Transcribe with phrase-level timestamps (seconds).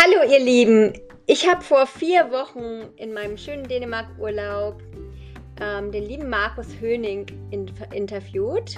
[0.00, 0.92] Hallo ihr Lieben,
[1.26, 4.80] ich habe vor vier Wochen in meinem schönen Dänemark-Urlaub
[5.60, 8.76] ähm, den lieben Markus Höning in interviewt.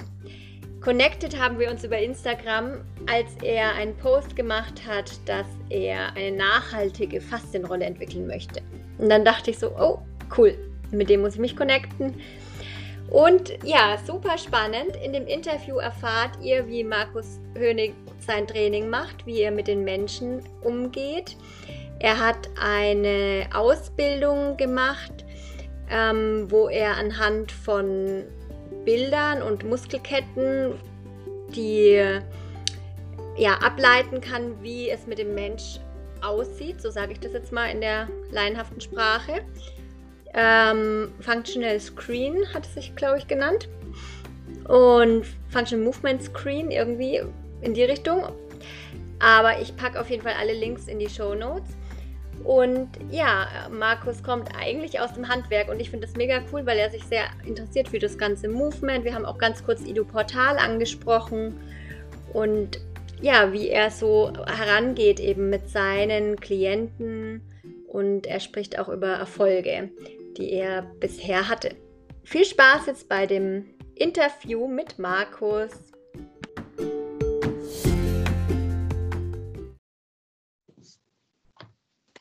[0.79, 6.35] Connected haben wir uns über Instagram, als er einen Post gemacht hat, dass er eine
[6.35, 8.63] nachhaltige Faszienrolle entwickeln möchte.
[8.97, 9.99] Und dann dachte ich so, oh,
[10.35, 10.57] cool,
[10.89, 12.19] mit dem muss ich mich connecten.
[13.11, 14.95] Und ja, super spannend.
[15.05, 19.83] In dem Interview erfahrt ihr, wie Markus Hönig sein Training macht, wie er mit den
[19.83, 21.35] Menschen umgeht.
[21.99, 25.25] Er hat eine Ausbildung gemacht,
[25.89, 28.23] ähm, wo er anhand von
[28.85, 30.73] Bildern und Muskelketten
[31.55, 32.01] die
[33.37, 35.79] ja, ableiten kann, wie es mit dem Mensch
[36.21, 36.81] aussieht.
[36.81, 39.41] So sage ich das jetzt mal in der laienhaften Sprache.
[40.33, 43.67] Ähm, Functional Screen hat es sich, glaube ich, genannt.
[44.67, 47.21] Und Functional Movement Screen irgendwie
[47.61, 48.23] in die Richtung.
[49.19, 51.75] Aber ich packe auf jeden Fall alle Links in die Show Notes.
[52.43, 56.79] Und ja, Markus kommt eigentlich aus dem Handwerk und ich finde das mega cool, weil
[56.79, 59.05] er sich sehr interessiert für das ganze Movement.
[59.05, 61.59] Wir haben auch ganz kurz Ido Portal angesprochen
[62.33, 62.79] und
[63.21, 67.41] ja, wie er so herangeht eben mit seinen Klienten
[67.87, 69.91] und er spricht auch über Erfolge,
[70.37, 71.75] die er bisher hatte.
[72.23, 75.71] Viel Spaß jetzt bei dem Interview mit Markus.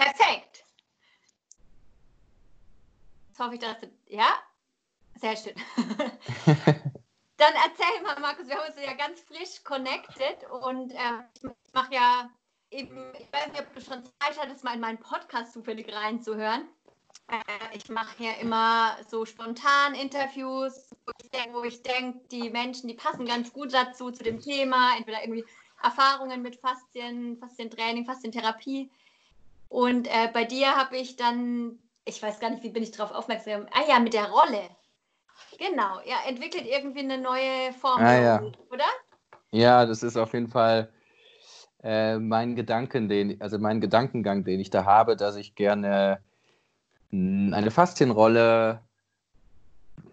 [0.01, 0.65] Perfekt.
[3.29, 3.91] Jetzt hoffe ich, dass du.
[4.07, 4.33] Ja?
[5.21, 5.55] Sehr schön.
[7.37, 11.95] Dann erzähl mal, Markus, wir haben uns ja ganz frisch connected und äh, ich mache
[11.95, 12.31] ja
[12.71, 16.67] eben, ich weiß nicht, ob du schon Zeit hattest, mal in meinen Podcast zufällig reinzuhören.
[17.29, 20.95] Äh, ich mache ja immer so spontan Interviews,
[21.53, 25.45] wo ich denke, die Menschen, die passen ganz gut dazu, zu dem Thema, entweder irgendwie
[25.83, 28.91] Erfahrungen mit Faszien, Faszientraining, Faszientherapie
[29.71, 33.13] und äh, bei dir habe ich dann, ich weiß gar nicht, wie bin ich darauf
[33.13, 34.63] aufmerksam, ah ja, mit der Rolle.
[35.59, 38.43] Genau, ja, entwickelt irgendwie eine neue Form, ah, ja.
[38.69, 38.85] oder?
[39.53, 40.93] Ja, das ist auf jeden Fall
[41.85, 46.21] äh, mein Gedanken, den, also mein Gedankengang, den ich da habe, dass ich gerne
[47.11, 48.81] hm, eine Faszienrolle,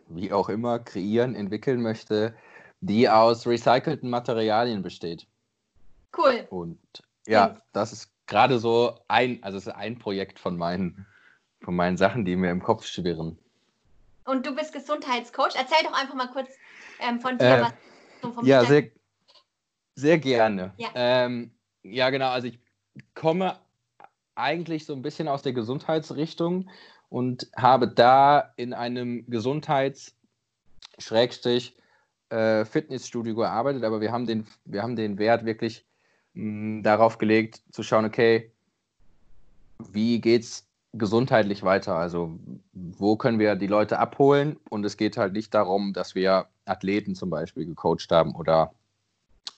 [0.08, 2.36] wie auch immer, kreieren, entwickeln möchte,
[2.80, 5.26] die aus recycelten Materialien besteht.
[6.16, 6.46] Cool.
[6.52, 6.80] Und
[7.26, 11.06] ja, das ist gerade so ein, also es ist ein Projekt von meinen,
[11.62, 13.38] von meinen Sachen, die mir im Kopf schwirren.
[14.26, 15.56] Und du bist Gesundheitscoach.
[15.56, 16.50] Erzähl doch einfach mal kurz
[17.00, 17.74] ähm, von dir, äh, was
[18.36, 18.90] vom Ja, sehr,
[19.96, 20.74] sehr gerne.
[20.78, 20.90] Ja.
[20.94, 21.52] Ähm,
[21.84, 22.30] ja, genau.
[22.30, 22.60] Also ich
[23.16, 23.58] komme
[24.36, 26.70] eigentlich so ein bisschen aus der Gesundheitsrichtung
[27.10, 30.18] und habe da in einem Gesundheits-
[31.00, 31.78] Schrägstrich
[32.30, 35.86] äh, Fitnessstudio gearbeitet, aber wir haben den, wir haben den Wert wirklich
[36.38, 38.52] darauf gelegt, zu schauen, okay,
[39.80, 41.96] wie geht es gesundheitlich weiter?
[41.96, 42.40] Also,
[42.74, 44.58] wo können wir die Leute abholen?
[44.70, 48.74] Und es geht halt nicht darum, dass wir Athleten zum Beispiel gecoacht haben oder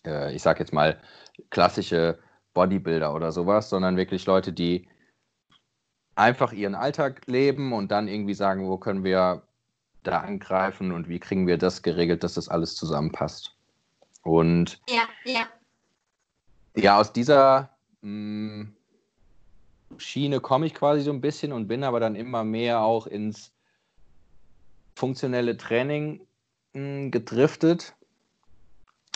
[0.06, 1.00] äh, ich sage jetzt mal
[1.50, 2.20] klassische
[2.54, 4.88] Bodybuilder oder sowas, sondern wirklich Leute, die
[6.16, 9.44] einfach ihren Alltag leben und dann irgendwie sagen, wo können wir
[10.04, 13.56] da angreifen und wie kriegen wir das geregelt, dass das alles zusammenpasst.
[14.24, 15.48] Und ja, ja.
[16.76, 17.70] Ja, aus dieser
[18.02, 18.08] mh,
[18.62, 18.76] hm,
[19.98, 23.54] Schiene komme ich quasi so ein bisschen und bin aber dann immer mehr auch ins
[24.96, 26.22] funktionelle Training
[26.74, 27.96] mh, hm, gedriftet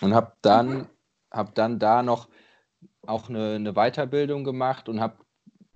[0.01, 0.87] und habe dann, mhm.
[1.31, 2.27] hab dann da noch
[3.05, 5.17] auch eine, eine Weiterbildung gemacht und habe,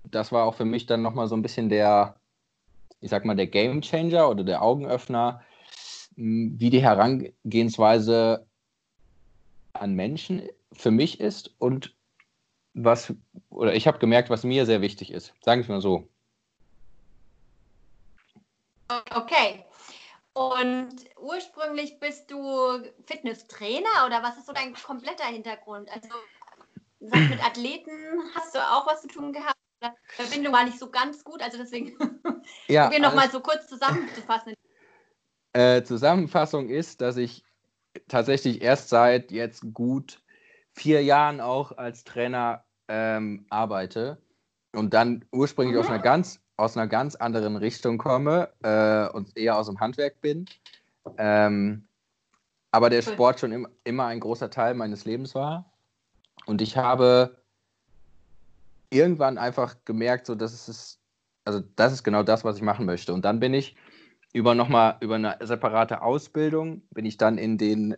[0.04, 2.16] das war auch für mich dann nochmal so ein bisschen der,
[3.00, 5.42] ich sag mal, der Game Changer oder der Augenöffner,
[6.16, 8.46] hm, wie die Herangehensweise
[9.72, 10.42] an Menschen
[10.72, 11.94] für mich ist und
[12.74, 13.12] was,
[13.50, 15.34] oder ich habe gemerkt, was mir sehr wichtig ist.
[15.42, 16.08] Sagen wir es mal so.
[19.14, 19.64] Okay.
[20.32, 22.38] Und ursprünglich bist du
[23.06, 25.90] Fitnesstrainer oder was ist so dein kompletter Hintergrund?
[25.90, 26.08] Also
[27.00, 27.92] mit Athleten
[28.34, 29.56] hast du auch was zu tun gehabt?
[30.08, 31.96] Verbindung war nicht so ganz gut, also deswegen
[32.68, 34.54] ja, probieren nochmal so kurz zusammenzufassen.
[35.52, 37.44] Äh, Zusammenfassung ist, dass ich
[38.08, 40.20] tatsächlich erst seit jetzt gut
[40.78, 44.18] vier Jahren auch als Trainer ähm, arbeite
[44.74, 45.80] und dann ursprünglich mhm.
[45.80, 50.20] aus, einer ganz, aus einer ganz anderen Richtung komme äh, und eher aus dem Handwerk
[50.20, 50.46] bin.
[51.16, 51.86] Ähm,
[52.70, 55.72] aber der Sport schon im, immer ein großer Teil meines Lebens war.
[56.46, 57.42] Und ich habe
[58.90, 60.98] irgendwann einfach gemerkt, so dass es
[61.48, 63.14] also das ist genau das, was ich machen möchte.
[63.14, 63.74] Und dann bin ich
[64.34, 67.96] über nochmal über eine separate Ausbildung, bin ich dann in den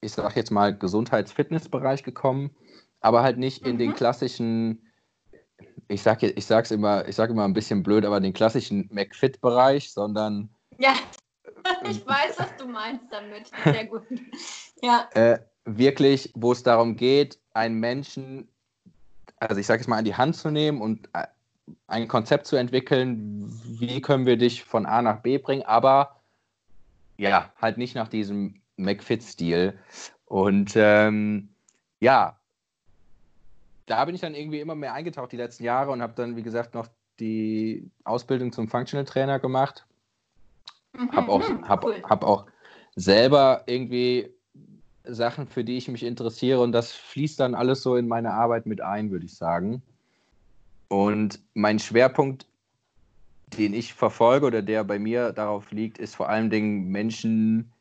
[0.00, 2.50] ich sag jetzt mal, Gesundheits-Fitness-Bereich gekommen,
[3.00, 3.94] aber halt nicht in den mhm.
[3.94, 4.82] klassischen,
[5.88, 9.92] ich sag, ich sag's immer, ich sag immer ein bisschen blöd, aber den klassischen McFit-Bereich,
[9.92, 10.48] sondern.
[10.78, 10.94] Ja,
[11.88, 13.50] ich weiß, was du meinst damit.
[13.64, 14.02] Sehr gut.
[14.80, 15.08] Ja.
[15.14, 18.46] Äh, wirklich, wo es darum geht, einen Menschen,
[19.40, 21.26] also ich sage es mal, an die Hand zu nehmen und äh,
[21.88, 26.20] ein Konzept zu entwickeln, wie können wir dich von A nach B bringen, aber
[27.16, 29.78] ja, halt nicht nach diesem McFit-Stil.
[30.26, 31.50] Und ähm,
[32.00, 32.38] ja,
[33.86, 36.42] da bin ich dann irgendwie immer mehr eingetaucht die letzten Jahre und habe dann, wie
[36.42, 36.88] gesagt, noch
[37.20, 39.86] die Ausbildung zum Functional Trainer gemacht.
[40.92, 42.02] Mhm, habe auch, hab, cool.
[42.04, 42.46] hab auch
[42.94, 44.30] selber irgendwie
[45.04, 48.66] Sachen, für die ich mich interessiere und das fließt dann alles so in meine Arbeit
[48.66, 49.82] mit ein, würde ich sagen.
[50.88, 52.46] Und mein Schwerpunkt,
[53.58, 57.72] den ich verfolge oder der bei mir darauf liegt, ist vor allen Dingen Menschen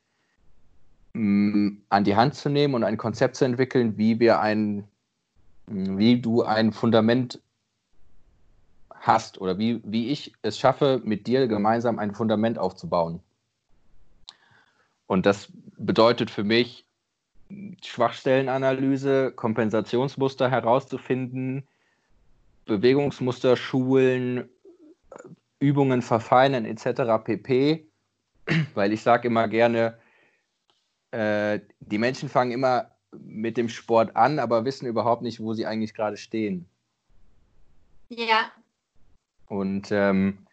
[1.17, 4.83] mh, mm, an die Hand zu nehmen und ein Konzept zu entwickeln, wie wir ein,
[5.67, 7.41] wie du ein Fundament
[8.99, 13.21] hast oder wie, wie ich es schaffe, mit dir gemeinsam ein Fundament aufzubauen.
[15.07, 16.85] Und das bedeutet für mich,
[17.81, 21.65] Schwachstellenanalyse, Kompensationsmuster herauszufinden,
[22.65, 24.49] Bewegungsmuster schulen,
[25.59, 27.23] Übungen verfeinern etc.
[27.23, 27.87] pp.
[28.73, 29.97] Weil ich sage immer gerne,
[31.11, 35.65] äh, die Menschen fangen immer mit dem Sport an, aber wissen überhaupt nicht, wo sie
[35.65, 36.67] eigentlich gerade stehen.
[38.09, 38.51] Ja,
[39.47, 40.45] und ähm,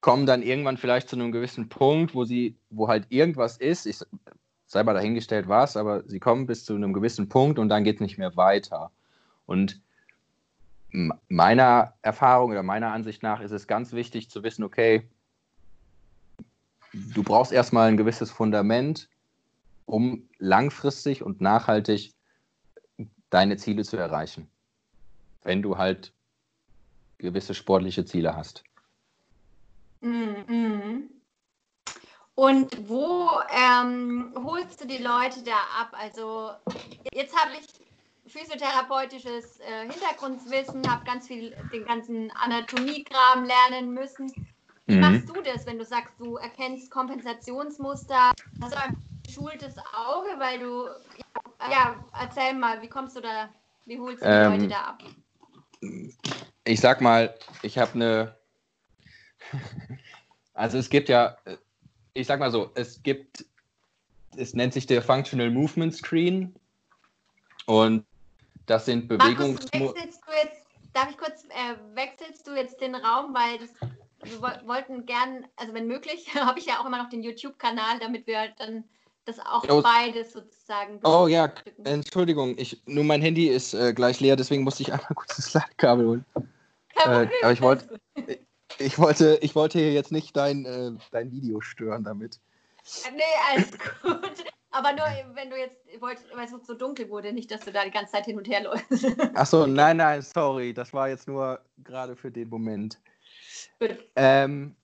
[0.00, 4.00] kommen dann irgendwann vielleicht zu einem gewissen Punkt, wo sie, wo halt irgendwas ist, ich
[4.66, 7.96] sei mal dahingestellt was, aber sie kommen bis zu einem gewissen Punkt und dann geht
[7.96, 8.90] es nicht mehr weiter.
[9.46, 9.80] Und
[11.28, 15.08] meiner Erfahrung oder meiner Ansicht nach ist es ganz wichtig zu wissen, okay,
[16.92, 19.08] du brauchst erstmal ein gewisses Fundament,
[19.86, 22.14] um langfristig und nachhaltig
[23.30, 24.48] deine Ziele zu erreichen.
[25.42, 26.12] Wenn du halt
[27.18, 28.64] gewisse sportliche Ziele hast.
[30.00, 31.10] Mhm.
[32.34, 35.92] Und wo ähm, holst du die Leute da ab?
[35.92, 36.50] Also
[37.12, 37.66] jetzt habe ich
[38.30, 44.32] physiotherapeutisches äh, Hintergrundwissen, habe ganz viel den ganzen Anatomiekram lernen müssen.
[44.86, 45.00] Wie mhm.
[45.00, 48.96] machst du das, wenn du sagst, du erkennst Kompensationsmuster, hast du ein
[49.34, 50.88] geschultes Auge, weil du
[51.70, 53.48] ja, erzähl mal, wie kommst du da,
[53.86, 55.02] wie holst du die ähm, Leute da ab?
[56.64, 58.36] ich sag mal, ich habe eine.
[60.54, 61.36] also es gibt ja,
[62.14, 63.44] ich sag mal so, es gibt,
[64.36, 66.54] es nennt sich der Functional Movement Screen
[67.66, 68.04] und
[68.66, 69.66] das sind Bewegungs.
[70.92, 73.70] darf ich kurz, äh, wechselst du jetzt den Raum, weil das,
[74.22, 78.26] wir wollten gern, also wenn möglich, habe ich ja auch immer noch den YouTube-Kanal, damit
[78.26, 78.84] wir dann
[79.24, 81.00] das auch oh, beides sozusagen.
[81.04, 81.52] Oh ja,
[81.84, 85.52] Entschuldigung, ich, nur mein Handy ist äh, gleich leer, deswegen musste ich einmal kurz das
[85.54, 86.24] Ladekabel holen.
[86.96, 88.00] Äh, aber ich wollte,
[88.78, 92.38] ich wollte, ich wollte hier jetzt nicht dein, äh, dein Video stören damit.
[93.14, 93.70] Nee, alles
[94.02, 94.44] gut.
[94.70, 97.84] Aber nur, wenn du jetzt, wolltest, weil es so dunkel wurde, nicht, dass du da
[97.84, 99.06] die ganze Zeit hin und her läufst.
[99.34, 100.74] Achso, nein, nein, sorry.
[100.74, 102.98] Das war jetzt nur gerade für den Moment.
[104.16, 104.74] Ähm,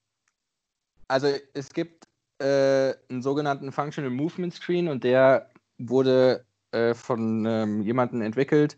[1.09, 2.07] also es gibt
[2.41, 8.77] äh, einen sogenannten Functional Movement Screen und der wurde äh, von ähm, jemandem entwickelt,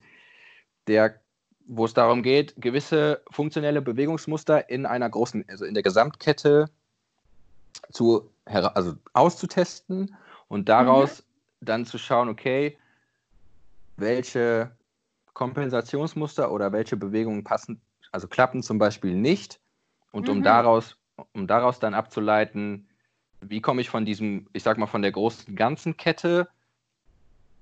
[0.88, 1.20] der
[1.66, 6.70] wo es darum geht, gewisse funktionelle Bewegungsmuster in einer großen, also in der Gesamtkette
[7.92, 10.16] zu, also auszutesten
[10.48, 11.66] und daraus mhm.
[11.66, 12.78] dann zu schauen, okay,
[13.96, 14.72] welche
[15.34, 19.60] Kompensationsmuster oder welche Bewegungen passen, also klappen zum Beispiel nicht.
[20.12, 20.44] Und um mhm.
[20.44, 20.98] daraus,
[21.34, 22.88] um daraus dann abzuleiten,
[23.50, 26.48] wie komme ich von diesem, ich sag mal, von der großen ganzen Kette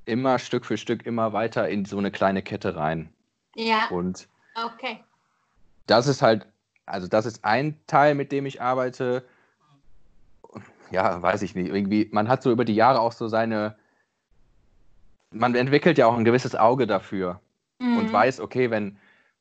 [0.06, 3.14] immer Stück für Stück immer weiter in so eine kleine Kette rein.
[3.56, 3.88] Ja.
[3.90, 5.04] Und okay.
[5.88, 6.48] das ist halt,
[6.86, 9.26] also das ist ein Teil, mit dem ich arbeite.
[10.90, 11.70] Ja, weiß ich nicht.
[11.70, 13.78] Irgendwie, man hat so über die Jahre auch so seine,
[15.32, 17.40] man entwickelt ja auch ein gewisses Auge dafür
[17.80, 17.98] mhm.
[17.98, 18.98] und weiß, okay, wenn,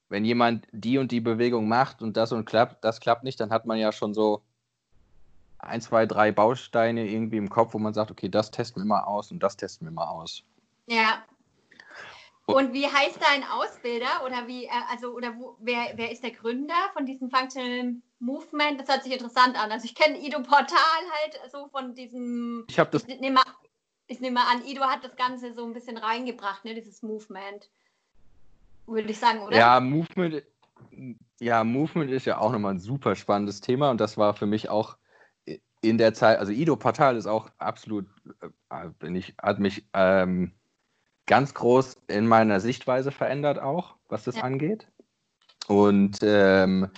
[0.08, 3.50] wenn jemand die und die Bewegung macht und das und klappt, das klappt nicht, dann
[3.50, 4.42] hat man ja schon so
[5.62, 9.04] ein, zwei, drei Bausteine irgendwie im Kopf, wo man sagt, okay, das testen wir mal
[9.04, 10.42] aus und das testen wir mal aus.
[10.86, 11.22] Ja,
[12.54, 16.32] und wie heißt dein Ausbilder oder wie, äh, also oder wo, wer, wer ist der
[16.32, 18.80] Gründer von diesem Functional Movement?
[18.80, 19.70] Das hört sich interessant an.
[19.70, 20.76] Also ich kenne Ido Portal
[21.22, 22.64] halt so von diesem.
[22.68, 23.04] Ich habe das.
[23.06, 23.40] Ich nehme,
[24.06, 27.70] ich nehme an, Ido hat das Ganze so ein bisschen reingebracht, ne, dieses Movement.
[28.86, 29.56] Würde ich sagen, oder?
[29.56, 30.42] Ja, Movement,
[31.38, 34.68] ja, Movement ist ja auch nochmal ein super spannendes Thema und das war für mich
[34.68, 34.96] auch
[35.82, 38.06] in der Zeit, also Ido Portal ist auch absolut,
[38.70, 40.52] äh, bin ich, hat mich ähm,
[41.26, 44.42] ganz groß in meiner Sichtweise verändert auch, was das ja.
[44.42, 44.88] angeht.
[45.68, 46.88] und ähm,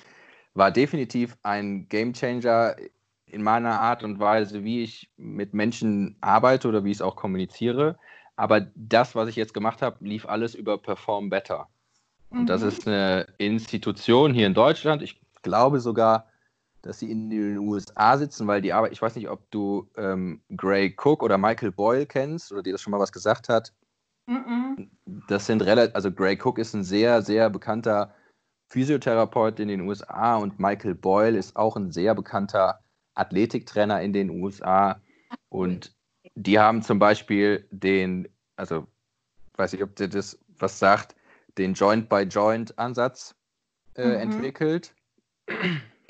[0.54, 2.76] war definitiv ein Gamechanger
[3.26, 7.16] in meiner Art und Weise, wie ich mit Menschen arbeite oder wie ich es auch
[7.16, 7.98] kommuniziere.
[8.36, 11.68] Aber das, was ich jetzt gemacht habe, lief alles über Perform Better.
[12.28, 12.68] Und das mhm.
[12.68, 15.02] ist eine Institution hier in Deutschland.
[15.02, 16.28] Ich glaube sogar,
[16.82, 20.42] dass sie in den USA sitzen, weil die Arbeit, ich weiß nicht, ob du ähm,
[20.56, 23.72] Gray Cook oder Michael Boyle kennst oder dir das schon mal was gesagt hat.
[24.26, 24.90] Mhm.
[25.28, 28.14] Das sind relativ, also Gray Cook ist ein sehr, sehr bekannter
[28.68, 32.80] Physiotherapeut in den USA und Michael Boyle ist auch ein sehr bekannter
[33.14, 35.00] Athletiktrainer in den USA.
[35.48, 35.94] Und
[36.34, 38.86] die haben zum Beispiel den, also
[39.56, 41.14] weiß ich, ob dir das was sagt,
[41.58, 43.34] den Joint-by-Joint-Ansatz
[43.94, 44.14] äh, mhm.
[44.14, 44.94] entwickelt.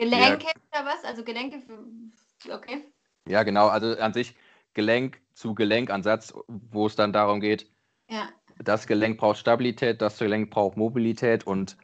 [0.02, 0.52] Gelenke ja.
[0.73, 1.04] oder was?
[1.04, 2.85] Also Gelenke für, okay.
[3.28, 4.35] Ja, genau, also an sich
[4.75, 7.71] Gelenk zu Gelenkansatz, wo es dann darum geht,
[8.09, 8.28] ja.
[8.59, 11.76] das Gelenk braucht Stabilität, das Gelenk braucht Mobilität und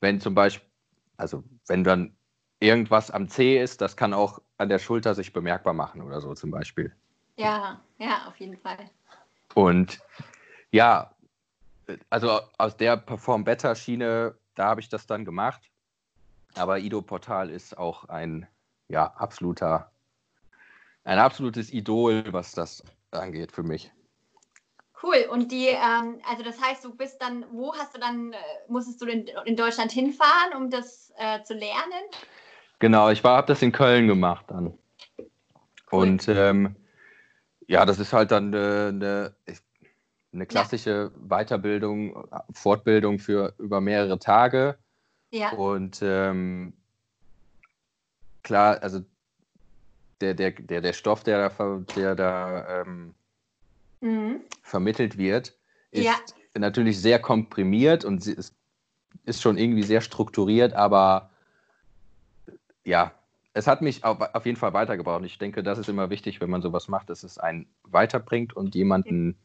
[0.00, 0.68] wenn zum Beispiel,
[1.16, 2.16] also wenn dann
[2.58, 6.34] irgendwas am C ist, das kann auch an der Schulter sich bemerkbar machen oder so
[6.34, 6.94] zum Beispiel.
[7.36, 8.90] Ja, ja, auf jeden Fall.
[9.54, 10.00] Und
[10.72, 11.14] ja,
[12.10, 15.70] also aus der Perform Better Schiene, da habe ich das dann gemacht.
[16.56, 18.46] Aber Ido Portal ist auch ein
[18.88, 19.90] ja, absoluter,
[21.04, 23.92] ein absolutes Idol, was das angeht für mich.
[25.02, 25.26] Cool.
[25.30, 28.36] Und die, ähm, also das heißt, du bist dann, wo hast du dann, äh,
[28.68, 32.04] musstest du in, in Deutschland hinfahren, um das äh, zu lernen?
[32.80, 34.74] Genau, ich habe das in Köln gemacht dann.
[35.90, 36.08] Cool.
[36.08, 36.76] Und ähm,
[37.66, 39.54] ja, das ist halt dann eine, äh,
[40.32, 41.12] eine klassische.
[41.16, 44.78] Weiterbildung, Fortbildung für über mehrere Tage.
[45.30, 45.52] Ja.
[45.52, 46.72] Und ähm,
[48.42, 49.00] klar, also
[50.20, 53.14] der, der, der, der Stoff, der da, der da ähm,
[54.00, 54.40] mhm.
[54.62, 55.56] vermittelt wird,
[55.90, 56.14] ist ja.
[56.54, 58.54] natürlich sehr komprimiert und ist,
[59.24, 61.30] ist schon irgendwie sehr strukturiert, aber
[62.84, 63.12] ja,
[63.52, 65.24] es hat mich auf, auf jeden Fall weitergebracht.
[65.24, 68.74] Ich denke, das ist immer wichtig, wenn man sowas macht, dass es einen weiterbringt und
[68.74, 69.36] jemanden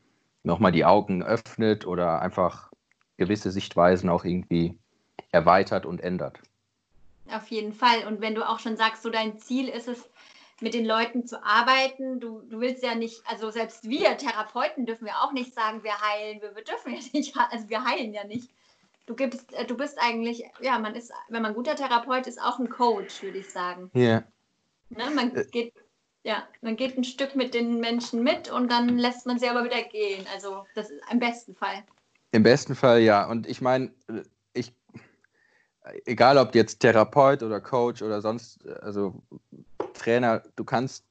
[0.43, 2.71] nochmal die Augen öffnet oder einfach
[3.17, 4.77] gewisse Sichtweisen auch irgendwie
[5.31, 6.39] erweitert und ändert.
[7.31, 8.07] Auf jeden Fall.
[8.07, 10.09] Und wenn du auch schon sagst, so dein Ziel ist es,
[10.61, 12.19] mit den Leuten zu arbeiten.
[12.19, 15.99] Du, du willst ja nicht, also selbst wir Therapeuten dürfen ja auch nicht sagen, wir
[15.99, 16.41] heilen.
[16.41, 18.49] Wir, wir dürfen ja nicht, also wir heilen ja nicht.
[19.05, 22.41] Du gibst, äh, du bist eigentlich, ja, man ist, wenn man ein guter Therapeut ist,
[22.41, 23.91] auch ein Coach, würde ich sagen.
[23.93, 24.01] Ja.
[24.01, 24.23] Yeah.
[24.89, 25.45] Ne, man äh.
[25.51, 25.73] geht,
[26.23, 29.63] ja, man geht ein Stück mit den Menschen mit und dann lässt man sie aber
[29.63, 30.25] wieder gehen.
[30.33, 31.83] Also das ist im besten Fall.
[32.31, 33.27] Im besten Fall ja.
[33.27, 33.93] Und ich meine,
[36.05, 39.21] egal ob jetzt Therapeut oder Coach oder sonst, also
[39.93, 41.05] Trainer, du kannst,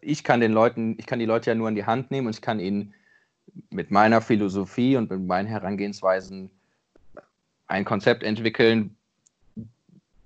[0.00, 2.34] ich kann den Leuten, ich kann die Leute ja nur in die Hand nehmen und
[2.34, 2.94] ich kann ihnen
[3.70, 6.50] mit meiner Philosophie und mit meinen Herangehensweisen
[7.66, 8.96] ein Konzept entwickeln,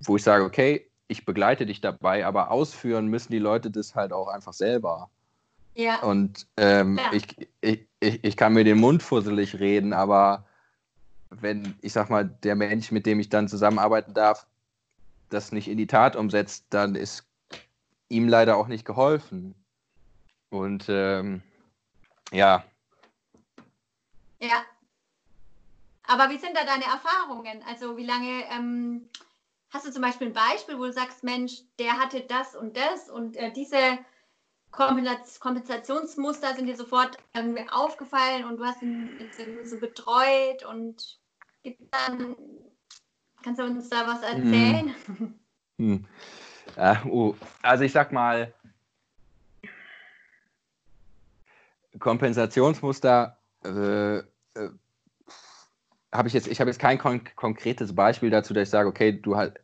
[0.01, 4.13] wo ich sage, okay, ich begleite dich dabei, aber ausführen müssen die Leute das halt
[4.13, 5.11] auch einfach selber.
[5.75, 6.01] Ja.
[6.01, 7.11] Und ähm, ja.
[7.13, 7.27] Ich,
[7.61, 10.46] ich, ich, ich kann mir den Mund fusselig reden, aber
[11.31, 14.47] wenn, ich sag mal, der Mensch, mit dem ich dann zusammenarbeiten darf,
[15.29, 17.27] das nicht in die Tat umsetzt, dann ist
[18.09, 19.55] ihm leider auch nicht geholfen.
[20.51, 21.43] Und ähm,
[22.33, 22.65] ja.
[24.41, 24.65] Ja.
[26.05, 27.65] Aber wie sind da deine Erfahrungen?
[27.69, 29.09] Also wie lange ähm,
[29.71, 33.11] hast du zum Beispiel ein Beispiel, wo du sagst, Mensch, der hatte das und das
[33.11, 33.99] und äh, diese
[34.77, 39.09] Kompensationsmuster sind dir sofort irgendwie aufgefallen und du hast ihn
[39.65, 41.19] so betreut und
[41.63, 42.37] gibt dann,
[43.43, 44.43] kannst du uns da was hm.
[44.43, 44.95] erzählen?
[45.79, 46.07] Hm.
[46.07, 46.07] Hm.
[46.77, 48.53] Äh, uh, also ich sag mal,
[51.99, 54.23] Kompensationsmuster äh, äh,
[56.13, 59.13] habe ich jetzt, ich habe jetzt kein kon konkretes Beispiel dazu, dass ich sage, okay,
[59.13, 59.61] du halt,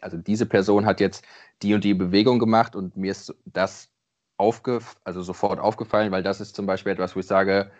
[0.00, 1.24] also diese Person hat jetzt
[1.62, 3.88] die und die Bewegung gemacht und mir ist das
[4.36, 7.70] aufge, also sofort aufgefallen, weil das ist zum Beispiel etwas, wo ich sage,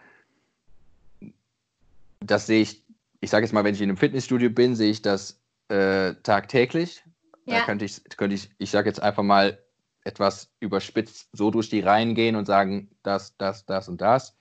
[2.21, 2.85] das sehe ich,
[3.21, 7.03] ich sage jetzt mal, wenn ich in einem Fitnessstudio bin, sehe ich das äh, tagtäglich
[7.47, 7.61] ja.
[7.61, 9.59] Da könnte ich, könnte ich, ich sage jetzt einfach mal
[10.03, 14.37] etwas überspitzt, so durch die Reihen gehen und sagen, das, das, das und das.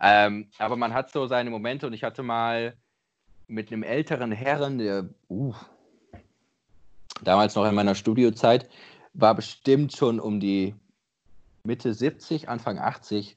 [0.00, 2.76] Ähm, aber man hat so seine Momente und ich hatte mal
[3.46, 5.54] mit einem älteren Herren, der uh,
[7.22, 8.68] damals noch in meiner Studiozeit,
[9.14, 10.74] war bestimmt schon um die
[11.68, 13.36] Mitte 70, Anfang 80.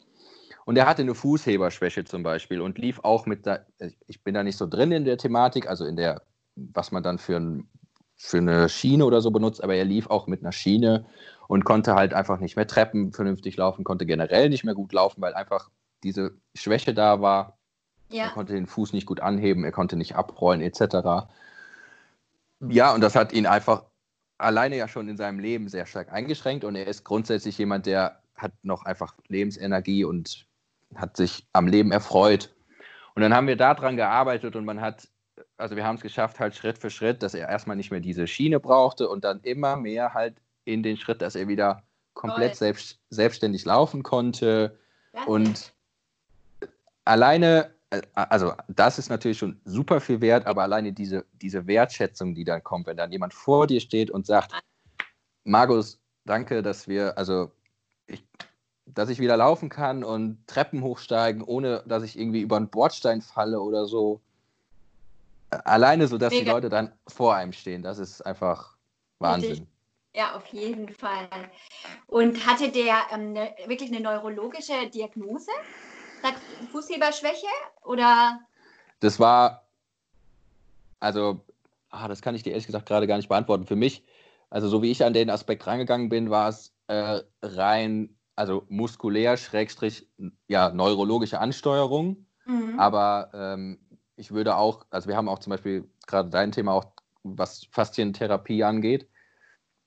[0.66, 3.68] Und er hatte eine Fußheberschwäche zum Beispiel und lief auch mit, der,
[4.08, 6.24] ich bin da nicht so drin in der Thematik, also in der,
[6.56, 7.70] was man dann für ein
[8.24, 11.08] für eine Schiene oder so benutzt, aber er lief auch mit einer Schiene
[11.48, 15.22] und konnte halt einfach nicht mehr Treppen vernünftig laufen, konnte generell nicht mehr gut laufen,
[15.22, 15.72] weil einfach
[16.04, 17.58] diese Schwäche da war.
[18.10, 18.26] Ja.
[18.26, 21.30] Er konnte den Fuß nicht gut anheben, er konnte nicht abrollen etc.
[22.60, 23.86] ja, und das hat ihn einfach
[24.38, 28.21] alleine ja schon in seinem Leben sehr stark eingeschränkt und er ist grundsätzlich jemand, der
[28.42, 30.46] hat noch einfach Lebensenergie und
[30.96, 32.54] hat sich am Leben erfreut.
[33.16, 35.08] Und dann haben wir daran gearbeitet und man hat,
[35.58, 38.28] also wir haben es geschafft, halt Schritt für Schritt, dass er erstmal nicht mehr diese
[38.28, 41.84] Schiene brauchte und dann immer mehr halt in den Schritt, dass er wieder
[42.14, 44.78] komplett selbst, selbstständig laufen konnte.
[45.14, 45.24] Ja.
[45.26, 45.74] Und
[47.06, 52.36] alleine, äh, also das ist natürlich schon super viel wert, aber alleine diese, diese Wertschätzung,
[52.36, 54.52] die dann kommt, wenn dann jemand vor dir steht und sagt,
[55.44, 57.52] Markus, danke, dass wir, also
[58.12, 58.24] ich,
[58.86, 63.22] dass ich wieder laufen kann und Treppen hochsteigen, ohne dass ich irgendwie über einen Bordstein
[63.22, 64.22] falle oder so.
[65.50, 66.44] Alleine so, dass Mega.
[66.44, 68.78] die Leute dann vor einem stehen, das ist einfach
[69.20, 69.68] Wahnsinn.
[70.14, 71.30] Ja, auf jeden Fall.
[72.08, 75.52] Und hatte der ähm, ne, wirklich eine neurologische Diagnose?
[76.72, 77.48] Fußheberschwäche
[77.84, 78.40] oder?
[79.00, 79.66] Das war,
[81.00, 81.42] also,
[81.90, 83.66] ah, das kann ich dir ehrlich gesagt gerade gar nicht beantworten.
[83.66, 84.04] Für mich,
[84.50, 89.38] also so wie ich an den Aspekt reingegangen bin, war es äh, rein, also muskulär,
[89.38, 90.10] Schrägstrich,
[90.48, 92.26] ja, neurologische Ansteuerung.
[92.46, 92.78] Mhm.
[92.78, 93.80] Aber ähm,
[94.18, 96.86] ich würde auch, also wir haben auch zum Beispiel gerade dein Thema auch,
[97.24, 99.08] was Faszientherapie angeht,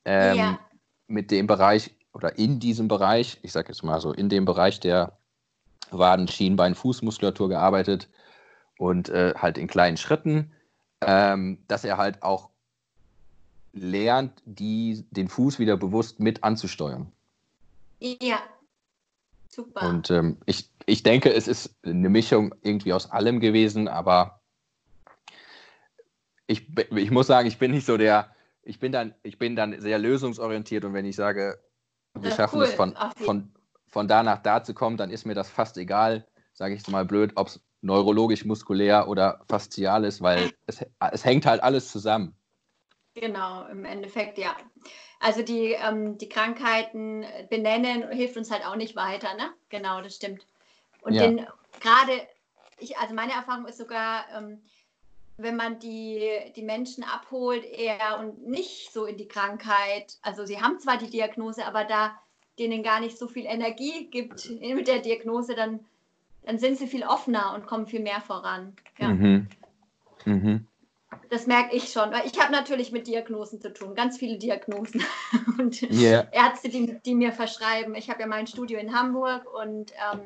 [0.06, 0.58] ähm, ja.
[1.06, 4.80] mit dem Bereich oder in diesem Bereich, ich sage jetzt mal so, in dem Bereich
[4.80, 5.18] der
[5.90, 8.08] Waden, Schienbein, Fußmuskulatur gearbeitet
[8.78, 10.52] und äh, halt in kleinen Schritten,
[11.02, 12.50] ähm, dass er halt auch
[13.74, 17.10] lernt, die, den Fuß wieder bewusst mit anzusteuern.
[18.00, 18.38] Ja,
[19.48, 19.88] super.
[19.88, 24.40] Und ähm, ich, ich denke, es ist eine Mischung irgendwie aus allem gewesen, aber
[26.46, 29.80] ich, ich muss sagen, ich bin nicht so der, ich bin dann, ich bin dann
[29.80, 31.58] sehr lösungsorientiert und wenn ich sage,
[32.14, 32.64] wir ja, schaffen cool.
[32.64, 33.52] es von, von,
[33.88, 37.04] von da nach da zu kommen, dann ist mir das fast egal, sage ich mal
[37.04, 42.34] blöd, ob es neurologisch, muskulär oder faszial ist, weil es, es hängt halt alles zusammen.
[43.14, 44.56] Genau, im Endeffekt ja.
[45.20, 49.52] Also die, ähm, die Krankheiten benennen hilft uns halt auch nicht weiter, ne?
[49.68, 50.46] Genau, das stimmt.
[51.02, 51.30] Und ja.
[51.80, 52.12] gerade,
[52.78, 54.62] ich, also meine Erfahrung ist sogar, ähm,
[55.36, 60.18] wenn man die, die Menschen abholt, eher und nicht so in die Krankheit.
[60.22, 62.18] Also sie haben zwar die Diagnose, aber da
[62.58, 65.80] denen gar nicht so viel Energie gibt mit der Diagnose, dann,
[66.44, 68.76] dann sind sie viel offener und kommen viel mehr voran.
[68.98, 69.08] Ja.
[69.08, 69.48] Mhm.
[70.24, 70.66] Mhm.
[71.30, 75.02] Das merke ich schon, weil ich habe natürlich mit Diagnosen zu tun, ganz viele Diagnosen
[75.58, 76.26] und yeah.
[76.32, 77.94] Ärzte, die, die, mir verschreiben.
[77.94, 80.20] Ich habe ja mein Studio in Hamburg und ähm,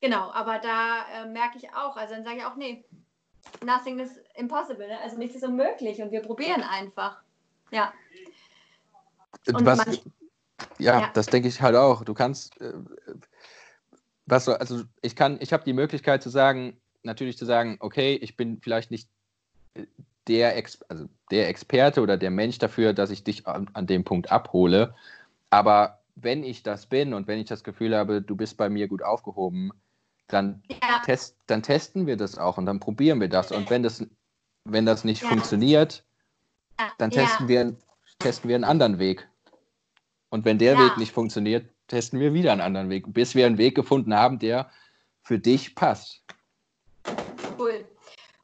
[0.00, 2.84] genau, aber da äh, merke ich auch, also dann sage ich auch, nee,
[3.64, 4.98] nothing is impossible, ne?
[5.00, 7.20] also nichts ist unmöglich und wir probieren einfach.
[7.70, 7.92] Ja.
[9.46, 10.02] Und Was,
[10.78, 12.04] ja, ja, das denke ich halt auch.
[12.04, 12.74] Du kannst, äh,
[14.26, 18.36] was also ich kann, ich habe die Möglichkeit zu sagen, natürlich zu sagen, okay, ich
[18.36, 19.08] bin vielleicht nicht
[20.28, 24.04] der, Ex also der Experte oder der Mensch dafür, dass ich dich an, an dem
[24.04, 24.94] Punkt abhole.
[25.50, 28.88] Aber wenn ich das bin und wenn ich das Gefühl habe, du bist bei mir
[28.88, 29.72] gut aufgehoben,
[30.28, 31.00] dann, ja.
[31.04, 33.50] test, dann testen wir das auch und dann probieren wir das.
[33.52, 34.06] Und wenn das,
[34.64, 35.28] wenn das nicht ja.
[35.28, 36.04] funktioniert,
[36.98, 37.76] dann testen, wir,
[38.18, 39.28] testen wir einen anderen Weg.
[40.30, 43.58] Und wenn der Weg nicht funktioniert, testen wir wieder einen anderen Weg, bis wir einen
[43.58, 44.70] Weg gefunden haben, der
[45.22, 46.22] für dich passt.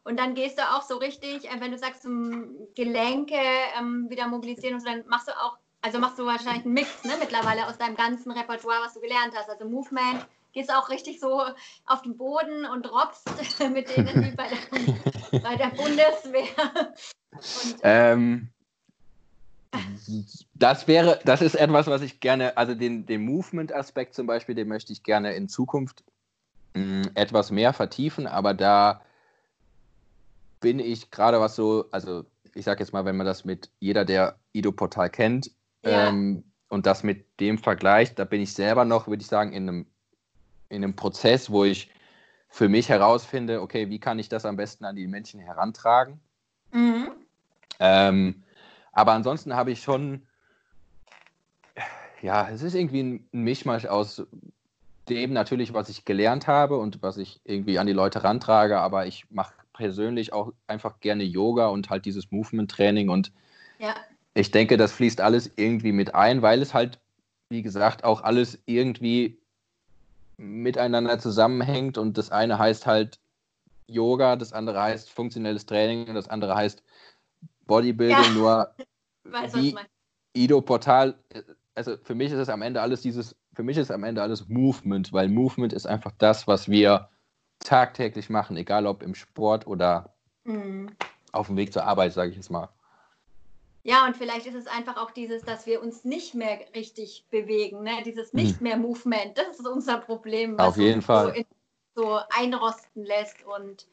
[0.07, 2.05] Und dann gehst du auch so richtig, äh, wenn du sagst,
[2.77, 3.41] Gelenke
[3.77, 7.03] ähm, wieder mobilisieren und so, dann machst du auch, also machst du wahrscheinlich einen Mix
[7.03, 9.51] ne, mittlerweile aus deinem ganzen Repertoire, was du gelernt hast.
[9.51, 11.43] Also Movement, gehst auch richtig so
[11.87, 13.29] auf den Boden und robbst
[13.73, 16.55] mit denen wie bei der, bei der Bundeswehr.
[17.33, 18.49] Und, ähm,
[20.55, 24.69] das wäre, das ist etwas, was ich gerne, also den, den Movement-Aspekt zum Beispiel, den
[24.69, 26.05] möchte ich gerne in Zukunft
[26.75, 29.03] mh, mm, etwas mehr vertiefen, aber da
[30.61, 34.05] bin ich gerade was so, also ich sage jetzt mal, wenn man das mit jeder,
[34.05, 35.51] der Ido-Portal kennt
[35.83, 36.09] ja.
[36.09, 39.69] ähm, und das mit dem vergleicht, da bin ich selber noch, würde ich sagen, in
[39.69, 39.87] einem
[40.69, 41.91] in einem Prozess, wo ich
[42.49, 46.21] für mich herausfinde, okay, wie kann ich das am besten an die Menschen herantragen?
[46.73, 47.11] Mhm.
[47.79, 48.43] Ähm,
[48.93, 50.27] aber ansonsten habe ich schon,
[52.23, 54.27] ja, es ist irgendwie ein Mischmasch aus
[55.09, 59.07] dem natürlich, was ich gelernt habe und was ich irgendwie an die Leute rantrage, aber
[59.07, 63.33] ich mache persönlich auch einfach gerne Yoga und halt dieses Movement-Training und
[63.79, 63.95] ja.
[64.35, 66.99] ich denke, das fließt alles irgendwie mit ein, weil es halt,
[67.51, 69.39] wie gesagt, auch alles irgendwie
[70.39, 73.19] miteinander zusammenhängt und das eine heißt halt
[73.87, 76.83] Yoga, das andere heißt funktionelles Training und das andere heißt
[77.67, 78.31] Bodybuilding, ja.
[78.31, 78.75] nur
[79.25, 79.75] Weiß, wie
[80.35, 81.15] Ido Portal,
[81.75, 84.49] also für mich ist es am Ende alles dieses, für mich ist am Ende alles
[84.49, 87.09] Movement, weil Movement ist einfach das, was wir
[87.67, 90.91] tagtäglich machen, egal ob im Sport oder mhm.
[91.33, 92.69] auf dem Weg zur Arbeit, sage ich jetzt mal.
[93.83, 97.85] Ja, und vielleicht ist es einfach auch dieses, dass wir uns nicht mehr richtig bewegen,
[97.85, 98.03] ne?
[98.05, 98.41] dieses hm.
[98.41, 99.39] nicht mehr Movement.
[99.39, 101.27] Das ist unser Problem, was Auf jeden uns Fall.
[101.27, 101.47] So, in,
[101.95, 103.45] so einrosten lässt.
[103.45, 103.87] Und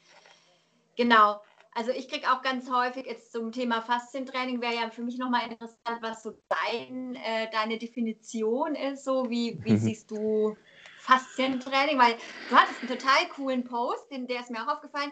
[0.95, 1.39] genau,
[1.75, 5.43] also ich kriege auch ganz häufig jetzt zum Thema Faszientraining, wäre ja für mich nochmal
[5.43, 9.03] interessant, was so dein, äh, deine Definition ist.
[9.03, 10.57] So wie, wie siehst du
[11.03, 11.99] Faszientraining?
[11.99, 12.15] Weil
[12.49, 15.11] du hattest einen total coolen Post, den, der ist mir auch aufgefallen.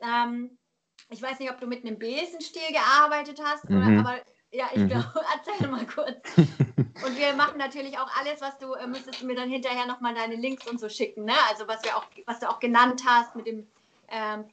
[0.00, 0.58] Ähm,
[1.10, 3.76] ich weiß nicht, ob du mit einem Besenstiel gearbeitet hast, mhm.
[3.76, 4.20] oder, aber
[4.50, 4.88] ja, ich mhm.
[4.88, 6.36] glaube, erzähl mal kurz.
[6.36, 10.14] und wir machen natürlich auch alles, was du, äh, müsstest du mir dann hinterher nochmal
[10.14, 11.34] deine Links und so schicken, ne?
[11.50, 13.66] Also was wir auch, was du auch genannt hast mit dem
[14.08, 14.44] ähm,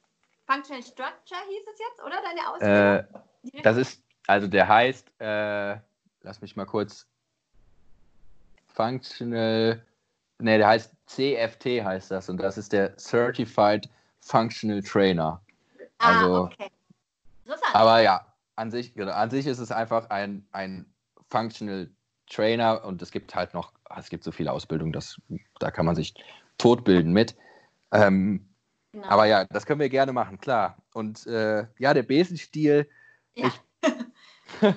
[0.47, 3.21] Functional Structure hieß es jetzt, oder deine Ausbildung?
[3.53, 5.77] Äh, das ist, also der heißt, äh,
[6.23, 7.07] lass mich mal kurz,
[8.73, 9.85] Functional,
[10.41, 13.89] ne, der heißt CFT heißt das und das ist der Certified
[14.21, 15.41] Functional Trainer.
[15.97, 16.69] Ah, also, okay.
[17.73, 18.25] Aber ja,
[18.55, 20.85] an sich, genau, an sich ist es einfach ein, ein
[21.29, 21.89] Functional
[22.29, 25.19] Trainer und es gibt halt noch, es gibt so viele Ausbildungen, dass,
[25.59, 26.13] da kann man sich
[26.57, 27.35] totbilden mit.
[27.91, 28.47] Ähm,
[28.91, 29.07] genau.
[29.07, 30.77] Aber ja, das können wir gerne machen, klar.
[30.93, 32.89] Und äh, ja, der Besenstiel,
[33.35, 33.47] ja.
[33.47, 34.73] ich,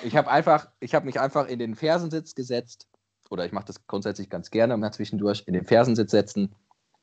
[0.04, 2.88] ich habe einfach, ich habe mich einfach in den Fersensitz gesetzt,
[3.30, 6.54] oder ich mache das grundsätzlich ganz gerne, mal zwischendurch in den Fersensitz setzen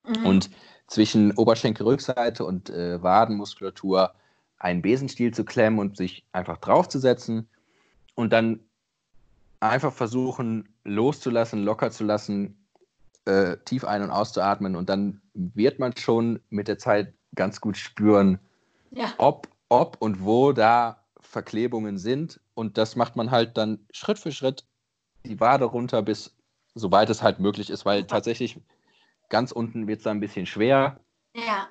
[0.07, 0.25] mhm.
[0.25, 0.49] und
[0.87, 4.13] zwischen Oberschenkelrückseite und äh, Wadenmuskulatur
[4.59, 7.47] einen Besenstiel zu klemmen und sich einfach draufzusetzen
[8.15, 8.59] und dann
[9.59, 12.67] einfach versuchen loszulassen, locker zu lassen,
[13.25, 17.77] äh, tief ein- und auszuatmen und dann wird man schon mit der Zeit ganz gut
[17.77, 18.39] spüren,
[18.91, 19.13] ja.
[19.17, 24.31] ob, ob und wo da Verklebungen sind und das macht man halt dann Schritt für
[24.31, 24.65] Schritt
[25.27, 26.33] die Wade runter bis
[26.75, 28.59] soweit es halt möglich ist, weil tatsächlich
[29.29, 30.99] Ganz unten wird es dann ein bisschen schwer.
[31.33, 31.67] Ja.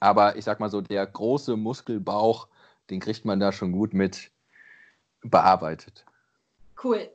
[0.00, 2.48] Aber ich sag mal so, der große Muskelbauch,
[2.90, 4.30] den kriegt man da schon gut mit
[5.22, 6.04] bearbeitet.
[6.82, 7.10] Cool.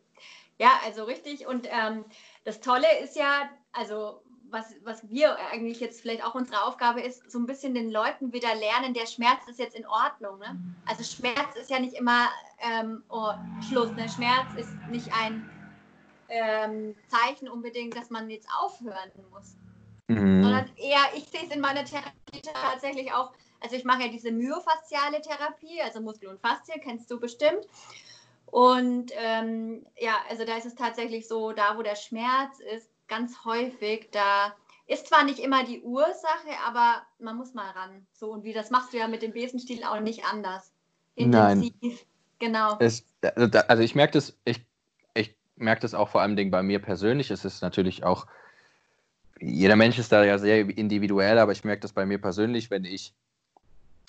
[0.60, 1.47] Ja, also richtig.
[1.47, 2.06] Und ähm,
[2.43, 7.30] das Tolle ist ja, also was, was wir eigentlich jetzt vielleicht auch unsere Aufgabe ist,
[7.30, 10.39] so ein bisschen den Leuten wieder lernen, der Schmerz ist jetzt in Ordnung.
[10.39, 10.58] Ne?
[10.86, 13.34] Also Schmerz ist ja nicht immer ähm, oh,
[13.69, 13.91] Schluss.
[13.91, 14.08] Ne?
[14.08, 15.50] Schmerz ist nicht ein
[16.29, 19.55] ähm, Zeichen unbedingt, dass man jetzt aufhören muss.
[20.07, 20.43] Mhm.
[20.43, 24.31] Sondern eher, ich sehe es in meiner Therapie tatsächlich auch, also ich mache ja diese
[24.31, 27.67] myofasziale Therapie, also Muskel und Faszie, kennst du bestimmt.
[28.45, 33.43] Und ähm, ja, also da ist es tatsächlich so, da wo der Schmerz ist, ganz
[33.43, 34.55] häufig, da
[34.87, 38.07] ist zwar nicht immer die Ursache, aber man muss mal ran.
[38.13, 40.71] So, und wie das machst du ja mit dem Besenstiel auch nicht anders.
[41.15, 41.73] Intensiv.
[41.81, 41.97] Nein.
[42.39, 42.77] Genau.
[42.79, 43.03] Es,
[43.35, 44.61] also, also ich merke das, ich
[45.57, 47.31] merke das auch vor allem bei mir persönlich.
[47.31, 48.27] Es ist natürlich auch
[49.39, 52.85] jeder Mensch ist da ja sehr individuell, aber ich merke das bei mir persönlich, wenn
[52.85, 53.13] ich,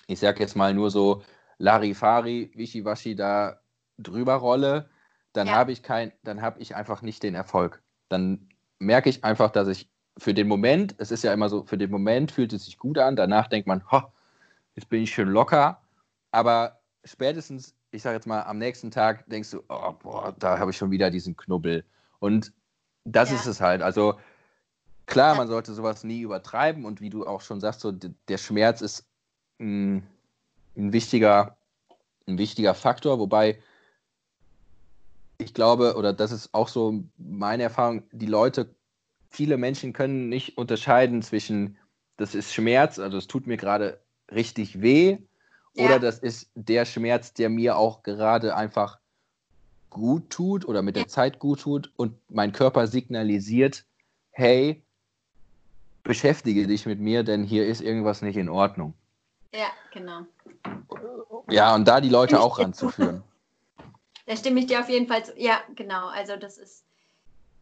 [0.07, 1.23] ich sag jetzt mal nur so
[1.59, 3.61] Larifari, Wischiwaschi da
[3.99, 4.89] drüber rolle,
[5.33, 5.55] dann ja.
[5.55, 7.83] habe ich kein, dann habe ich einfach nicht den Erfolg.
[8.09, 11.79] Dann merke ich einfach, dass ich für den Moment, es ist ja immer so, für
[11.79, 14.03] den Moment fühlt es sich gut an, danach denkt man, ho,
[14.75, 15.81] jetzt bin ich schön locker,
[16.31, 20.71] aber spätestens, ich sage jetzt mal, am nächsten Tag denkst du, oh, boah, da habe
[20.71, 21.85] ich schon wieder diesen Knubbel.
[22.19, 22.53] Und
[23.05, 23.37] das ja.
[23.37, 23.83] ist es halt.
[23.83, 24.19] Also
[25.09, 28.83] Klar, man sollte sowas nie übertreiben und wie du auch schon sagst, so, der Schmerz
[28.83, 29.07] ist
[29.59, 30.07] ein,
[30.77, 31.57] ein, wichtiger,
[32.27, 33.59] ein wichtiger Faktor, wobei
[35.39, 38.75] ich glaube, oder das ist auch so meine Erfahrung, die Leute,
[39.31, 41.79] viele Menschen können nicht unterscheiden zwischen,
[42.19, 45.17] das ist Schmerz, also es tut mir gerade richtig weh,
[45.79, 45.87] ja.
[45.87, 48.99] oder das ist der Schmerz, der mir auch gerade einfach
[49.91, 53.85] gut tut oder mit der Zeit gut tut und mein Körper signalisiert,
[54.31, 54.83] hey,
[56.03, 58.95] beschäftige dich mit mir, denn hier ist irgendwas nicht in Ordnung.
[59.55, 60.27] Ja, genau.
[61.51, 63.23] Ja, und da die Leute auch ranzuführen.
[64.27, 65.33] Da stimme ich dir auf jeden Fall zu.
[65.37, 66.09] Ja, genau.
[66.09, 66.85] Also das ist,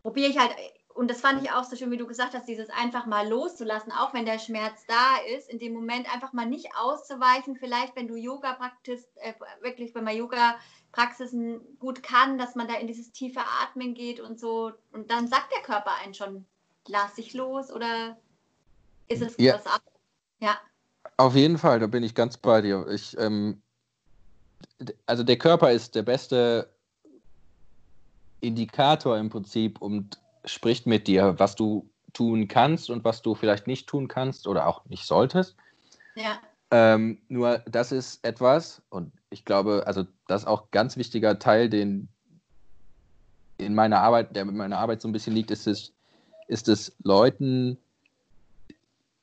[0.03, 0.51] probiere ich halt,
[0.97, 3.93] und das fand ich auch so schön, wie du gesagt hast, dieses einfach mal loszulassen,
[3.93, 7.57] auch wenn der Schmerz da ist, in dem Moment einfach mal nicht auszuweichen.
[7.57, 12.75] Vielleicht, wenn du Yoga praktist, äh, wirklich, wenn man Yoga-Praxisen gut kann, dass man da
[12.75, 14.73] in dieses tiefe Atmen geht und so.
[14.91, 16.47] Und dann sagt der Körper einen schon,
[16.89, 18.17] lass dich los oder
[19.09, 19.55] ist es ja.
[19.55, 19.83] was ab.
[20.41, 20.59] Ja.
[21.19, 22.87] Auf jeden Fall, da bin ich ganz bei dir.
[22.89, 23.61] Ich, ähm,
[25.05, 26.75] also der Körper ist der beste
[28.41, 33.67] Indikator im Prinzip und spricht mit dir, was du tun kannst und was du vielleicht
[33.67, 35.57] nicht tun kannst oder auch nicht solltest.
[36.15, 36.39] Ja.
[36.71, 41.39] Ähm, nur das ist etwas, und ich glaube, also das ist auch ein ganz wichtiger
[41.39, 42.09] Teil, den
[43.59, 45.93] in meiner Arbeit, der mit meiner Arbeit so ein bisschen liegt, ist es,
[46.49, 47.79] ist es Leuten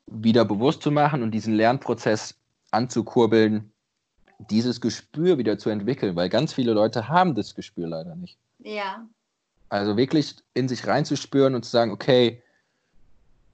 [0.08, 2.36] wieder bewusst zu machen und diesen Lernprozess
[2.72, 3.72] anzukurbeln,
[4.50, 8.38] dieses Gespür wieder zu entwickeln, weil ganz viele Leute haben das Gespür leider nicht.
[8.60, 9.06] Ja.
[9.74, 12.44] Also wirklich in sich reinzuspüren und zu sagen, okay,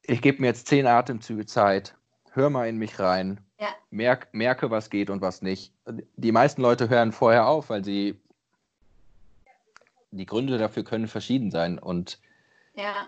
[0.02, 1.96] ich gebe mir jetzt zehn Atemzüge Zeit,
[2.32, 3.70] hör mal in mich rein, ja.
[3.90, 5.72] merk, merke, was geht und was nicht.
[6.18, 8.20] Die meisten Leute hören vorher auf, weil sie
[10.12, 12.20] die Gründe dafür können verschieden sein und
[12.76, 13.08] ja.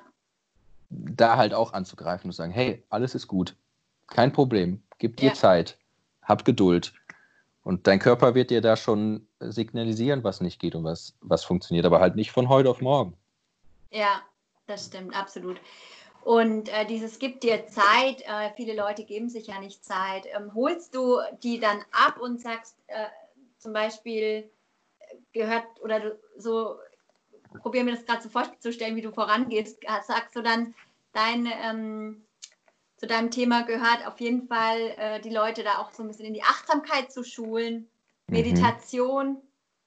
[0.90, 3.58] da halt auch anzugreifen und sagen, hey, alles ist gut,
[4.08, 5.34] kein Problem, gib dir ja.
[5.34, 5.78] Zeit,
[6.24, 6.94] hab Geduld.
[7.64, 11.86] Und dein Körper wird dir da schon signalisieren, was nicht geht und was, was funktioniert,
[11.86, 13.16] aber halt nicht von heute auf morgen.
[13.92, 14.22] Ja,
[14.66, 15.60] das stimmt, absolut.
[16.24, 20.26] Und äh, dieses gibt dir Zeit, äh, viele Leute geben sich ja nicht Zeit.
[20.36, 23.08] Ähm, holst du die dann ab und sagst äh,
[23.58, 24.50] zum Beispiel,
[25.00, 26.78] äh, gehört oder du, so,
[27.62, 30.74] probier mir das gerade so vorzustellen, wie du vorangehst, sagst du dann,
[31.14, 32.24] dein, ähm,
[33.02, 36.28] zu deinem Thema gehört auf jeden Fall äh, die Leute da auch so ein bisschen
[36.28, 37.88] in die Achtsamkeit zu schulen,
[38.28, 38.36] mhm.
[38.36, 39.38] Meditation.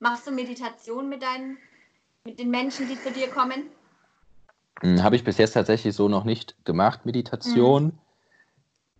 [0.00, 1.56] Machst du Meditation mit deinen,
[2.24, 3.70] mit den Menschen, die zu dir kommen?
[4.80, 7.84] Hm, habe ich bis jetzt tatsächlich so noch nicht gemacht, Meditation.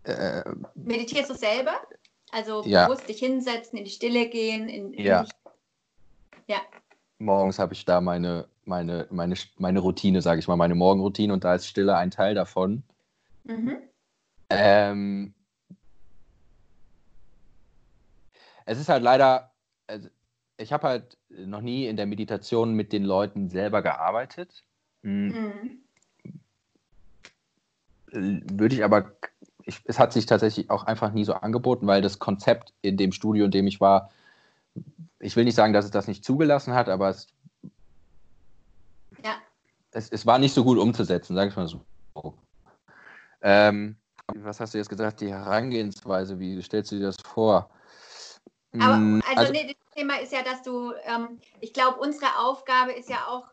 [0.05, 0.11] Mhm.
[0.13, 0.43] Äh,
[0.75, 1.75] Meditierst du selber?
[2.31, 2.87] Also ja.
[2.87, 4.69] bewusst dich hinsetzen, in die Stille gehen?
[4.69, 5.23] In, in ja.
[5.23, 6.53] Die...
[6.53, 6.61] ja.
[7.19, 11.43] Morgens habe ich da meine, meine, meine, meine Routine, sage ich mal, meine Morgenroutine und
[11.43, 12.81] da ist Stille ein Teil davon.
[13.43, 13.79] Mhm.
[14.49, 15.33] Ähm,
[18.65, 19.51] es ist halt leider,
[19.87, 20.09] also
[20.57, 24.63] ich habe halt noch nie in der Meditation mit den Leuten selber gearbeitet.
[25.01, 25.79] Mhm.
[28.11, 29.11] Würde ich aber,
[29.63, 33.11] ich, es hat sich tatsächlich auch einfach nie so angeboten, weil das Konzept in dem
[33.11, 34.11] Studio, in dem ich war,
[35.19, 37.27] ich will nicht sagen, dass es das nicht zugelassen hat, aber es,
[39.23, 39.35] ja.
[39.91, 41.83] es, es war nicht so gut umzusetzen, sage ich mal so.
[43.41, 43.97] Ähm,
[44.33, 47.69] was hast du jetzt gesagt, die Herangehensweise, wie stellst du dir das vor?
[48.79, 52.39] Aber, hm, also, also nee, das Thema ist ja, dass du, ähm, ich glaube, unsere
[52.39, 53.47] Aufgabe ist ja auch,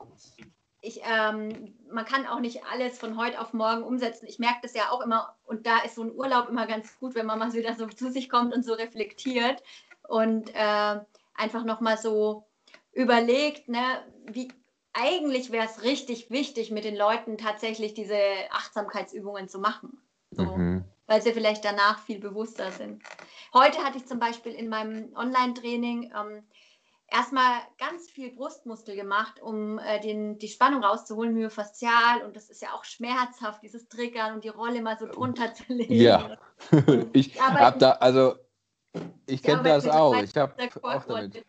[0.81, 4.27] ich, ähm, man kann auch nicht alles von heute auf morgen umsetzen.
[4.27, 7.15] Ich merke das ja auch immer und da ist so ein Urlaub immer ganz gut,
[7.15, 9.63] wenn man mal wieder so zu sich kommt und so reflektiert
[10.09, 11.01] und äh,
[11.35, 12.49] einfach nochmal so
[12.93, 14.53] überlegt, ne, wie
[14.93, 18.19] eigentlich wäre es richtig wichtig, mit den Leuten tatsächlich diese
[18.51, 20.03] Achtsamkeitsübungen zu machen.
[20.33, 20.85] So, mhm.
[21.07, 23.03] Weil sie vielleicht danach viel bewusster sind.
[23.53, 26.45] Heute hatte ich zum Beispiel in meinem Online-Training ähm,
[27.13, 32.23] erstmal ganz viel Brustmuskel gemacht, um äh, den, die Spannung rauszuholen, myofaszial.
[32.25, 35.65] Und das ist ja auch schmerzhaft, dieses Triggern und die Rolle mal so drunter zu
[35.69, 35.95] legen.
[35.95, 36.39] Ja,
[37.13, 38.37] ich habe da, also
[39.27, 40.17] ich kenne das auch.
[40.17, 41.45] Ich habe auch damit.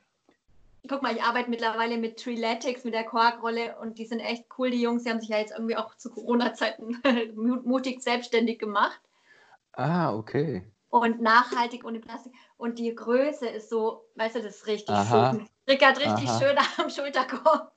[0.90, 4.70] Guck mal, ich arbeite mittlerweile mit Triletics, mit der Quark-Rolle und die sind echt cool,
[4.70, 5.04] die Jungs.
[5.04, 7.02] Die haben sich ja jetzt irgendwie auch zu Corona-Zeiten
[7.64, 9.00] mutig selbstständig gemacht.
[9.72, 12.34] Ah, okay und nachhaltig ohne Plastik.
[12.56, 15.32] Und die Größe ist so, weißt du, das ist richtig Aha.
[15.32, 15.50] schön.
[15.68, 16.40] Rickert richtig Aha.
[16.40, 17.74] schön am Schulterkorb.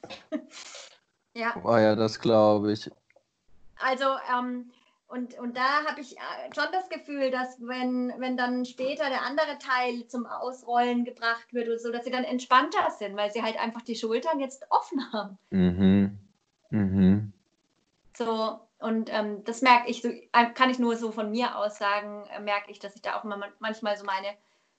[1.33, 1.55] ja.
[1.65, 2.91] Oh ja, das glaube ich.
[3.79, 4.71] Also, ähm,
[5.09, 9.23] und, und da habe ich äh, schon das Gefühl, dass wenn, wenn dann später der
[9.23, 13.43] andere Teil zum Ausrollen gebracht wird oder so, dass sie dann entspannter sind, weil sie
[13.43, 15.39] halt einfach die Schultern jetzt offen haben.
[15.51, 16.19] Mhm.
[16.71, 17.33] Mhm.
[18.17, 21.79] So, und ähm, das merke ich, so, äh, kann ich nur so von mir aus
[21.79, 23.25] sagen, äh, merke ich, dass ich da auch
[23.61, 24.29] manchmal so meine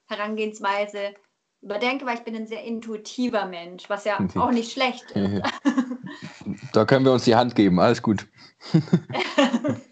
[0.07, 1.15] Herangehensweise
[1.61, 5.41] überdenke, weil ich bin ein sehr intuitiver Mensch, was ja auch nicht schlecht ist.
[6.73, 8.27] da können wir uns die Hand geben, alles gut.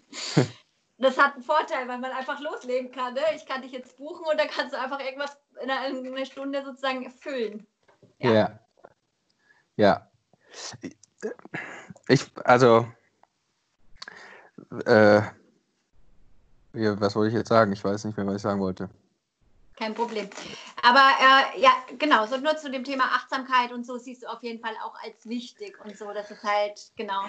[0.98, 3.14] das hat einen Vorteil, weil man einfach loslegen kann.
[3.14, 3.20] Ne?
[3.34, 6.26] Ich kann dich jetzt buchen und dann kannst du einfach irgendwas in einer, in einer
[6.26, 7.66] Stunde sozusagen erfüllen.
[8.18, 8.32] Ja.
[8.32, 8.60] ja.
[9.76, 10.10] ja.
[12.08, 12.86] Ich, also
[14.86, 15.22] äh,
[16.72, 17.72] was wollte ich jetzt sagen?
[17.72, 18.88] Ich weiß nicht mehr, was ich sagen wollte.
[19.76, 20.28] Kein Problem.
[20.82, 24.42] Aber äh, ja, genau, so nur zu dem Thema Achtsamkeit und so siehst du auf
[24.42, 27.24] jeden Fall auch als wichtig und so, das ist halt, genau.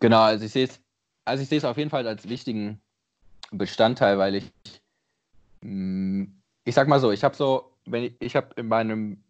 [0.00, 0.80] Genau, also ich sehe es,
[1.24, 2.80] also ich sehe es auf jeden Fall als wichtigen
[3.50, 4.52] Bestandteil, weil ich,
[5.60, 6.24] mm,
[6.64, 9.22] ich sag mal so, ich habe so, wenn ich, ich habe in meinem,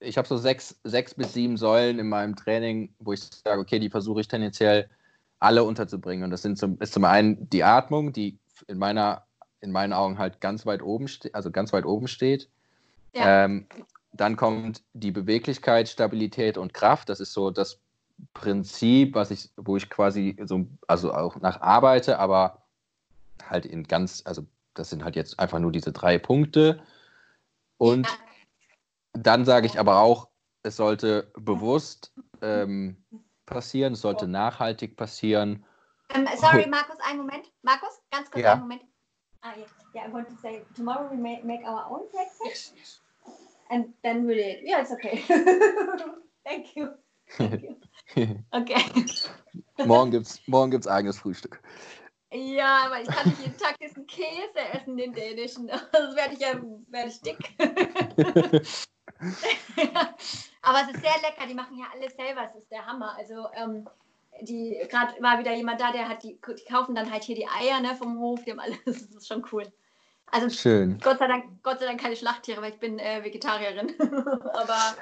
[0.00, 3.78] ich habe so sechs, sechs bis sieben Säulen in meinem Training, wo ich sage, okay,
[3.78, 4.88] die versuche ich tendenziell
[5.38, 6.24] alle unterzubringen.
[6.24, 8.38] Und das sind zum, ist zum einen die Atmung, die
[8.68, 9.26] in meiner,
[9.60, 12.48] in meinen Augen halt ganz weit oben steht, also ganz weit oben steht.
[13.14, 13.44] Ja.
[13.44, 13.66] Ähm,
[14.12, 17.08] dann kommt die Beweglichkeit, Stabilität und Kraft.
[17.08, 17.80] Das ist so das
[18.34, 22.62] Prinzip, was ich, wo ich quasi so, also auch nach arbeite, aber
[23.48, 26.82] halt in ganz, also das sind halt jetzt einfach nur diese drei Punkte.
[27.78, 28.06] Und
[29.12, 30.28] dann sage ich aber auch,
[30.62, 32.96] es sollte bewusst ähm,
[33.46, 35.64] passieren, es sollte nachhaltig passieren.
[36.10, 37.50] Ähm, sorry, Markus, einen Moment.
[37.62, 38.52] Markus, ganz kurz ja.
[38.52, 38.82] einen Moment.
[39.42, 39.66] Ah, yeah.
[39.94, 42.44] yeah, I want to say tomorrow we may make our own breakfast.
[42.44, 43.00] Yes, yes.
[43.70, 44.36] And then we'll.
[44.36, 45.24] Yeah, it's okay.
[46.44, 46.90] Thank you.
[48.50, 48.84] Okay.
[49.86, 51.62] morgen gibt's, morgen gibt's eigenes Frühstück.
[52.32, 55.68] Ja, aber ich kann nicht jeden Tag diesen Käse essen, den dänischen.
[55.92, 57.38] Sonst werde ich ja werd ich dick.
[60.62, 61.46] aber es ist sehr lecker.
[61.46, 62.44] Die machen ja alles selber.
[62.44, 63.14] Es ist der Hammer.
[63.16, 63.86] Also ähm,
[64.40, 67.48] die gerade war wieder jemand da, der hat die, die kaufen dann halt hier die
[67.48, 68.44] Eier ne, vom Hof.
[68.44, 68.78] Die haben alles.
[68.84, 69.70] Das ist schon cool.
[70.26, 70.98] Also Schön.
[71.00, 73.94] Gott sei Dank, Gott sei Dank keine Schlachttiere, weil ich bin äh, Vegetarierin.
[74.54, 74.96] aber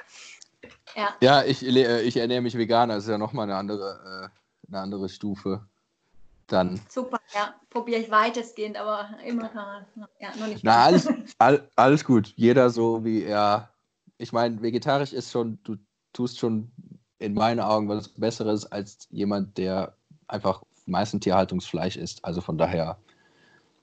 [0.95, 1.15] ja.
[1.21, 2.89] Ja, ich, äh, ich ernähre mich vegan.
[2.89, 5.65] Das ist ja nochmal eine andere, äh, eine andere Stufe.
[6.47, 6.81] Dann.
[6.89, 7.55] Super, ja.
[7.69, 9.49] Probiere ich weitestgehend, aber immer
[10.19, 10.63] ja, noch nicht.
[10.63, 12.33] Na, alles, all, alles gut.
[12.35, 13.69] Jeder so, wie er.
[14.17, 15.77] Ich meine, vegetarisch ist schon, du
[16.13, 16.71] tust schon
[17.19, 19.95] in meinen Augen was Besseres als jemand, der
[20.27, 22.23] einfach meistens Tierhaltungsfleisch isst.
[22.25, 22.97] Also von daher,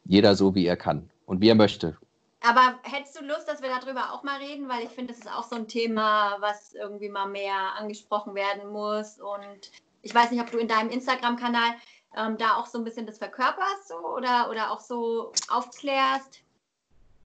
[0.05, 1.97] jeder so, wie er kann und wie er möchte.
[2.41, 4.69] Aber hättest du Lust, dass wir darüber auch mal reden?
[4.69, 8.71] Weil ich finde, das ist auch so ein Thema, was irgendwie mal mehr angesprochen werden
[8.71, 9.19] muss.
[9.19, 9.73] Und
[10.03, 11.75] ich weiß nicht, ob du in deinem Instagram-Kanal
[12.17, 16.43] ähm, da auch so ein bisschen das verkörperst so, oder, oder auch so aufklärst?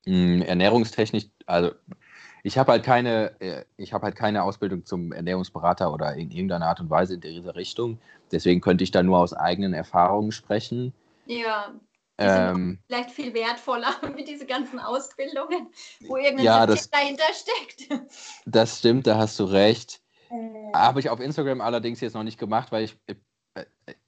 [0.06, 1.71] Mm, ernährungstechnisch, also
[2.43, 6.67] ich habe halt keine, äh, ich habe halt keine Ausbildung zum Ernährungsberater oder in irgendeiner
[6.67, 7.99] Art und Weise in dieser Richtung.
[8.32, 10.93] Deswegen könnte ich da nur aus eigenen Erfahrungen sprechen.
[11.26, 11.73] Ja.
[12.24, 15.68] Ähm, vielleicht viel wertvoller wie diese ganzen Ausbildungen,
[16.08, 18.08] wo irgendein ja, das, dahinter steckt.
[18.46, 20.02] Das stimmt, da hast du recht.
[20.30, 20.74] Äh.
[20.74, 23.16] Habe ich auf Instagram allerdings jetzt noch nicht gemacht, weil ich, äh,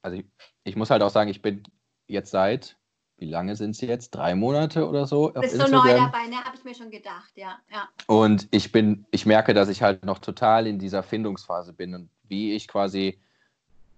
[0.02, 0.26] also ich,
[0.64, 1.64] ich muss halt auch sagen, ich bin
[2.08, 2.78] jetzt seit,
[3.18, 4.12] wie lange sind es jetzt?
[4.12, 5.30] Drei Monate oder so?
[5.30, 6.44] Bist du neu dabei, ne?
[6.44, 7.88] Habe ich mir schon gedacht, ja, ja.
[8.08, 12.10] Und ich bin, ich merke, dass ich halt noch total in dieser Findungsphase bin und
[12.28, 13.20] wie ich quasi,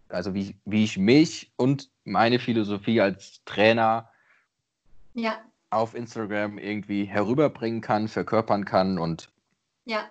[0.10, 4.10] also wie, wie ich mich und meine Philosophie als Trainer
[5.14, 5.40] ja.
[5.70, 9.30] auf Instagram irgendwie herüberbringen kann, verkörpern kann und
[9.86, 10.10] ja.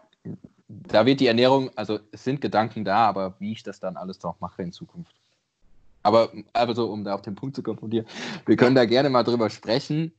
[0.68, 4.22] da wird die Ernährung, also es sind Gedanken da, aber wie ich das dann alles
[4.22, 5.14] noch mache in Zukunft.
[6.02, 8.04] Aber also, um da auf den Punkt zu kommen von dir,
[8.44, 10.14] wir können da gerne mal drüber sprechen.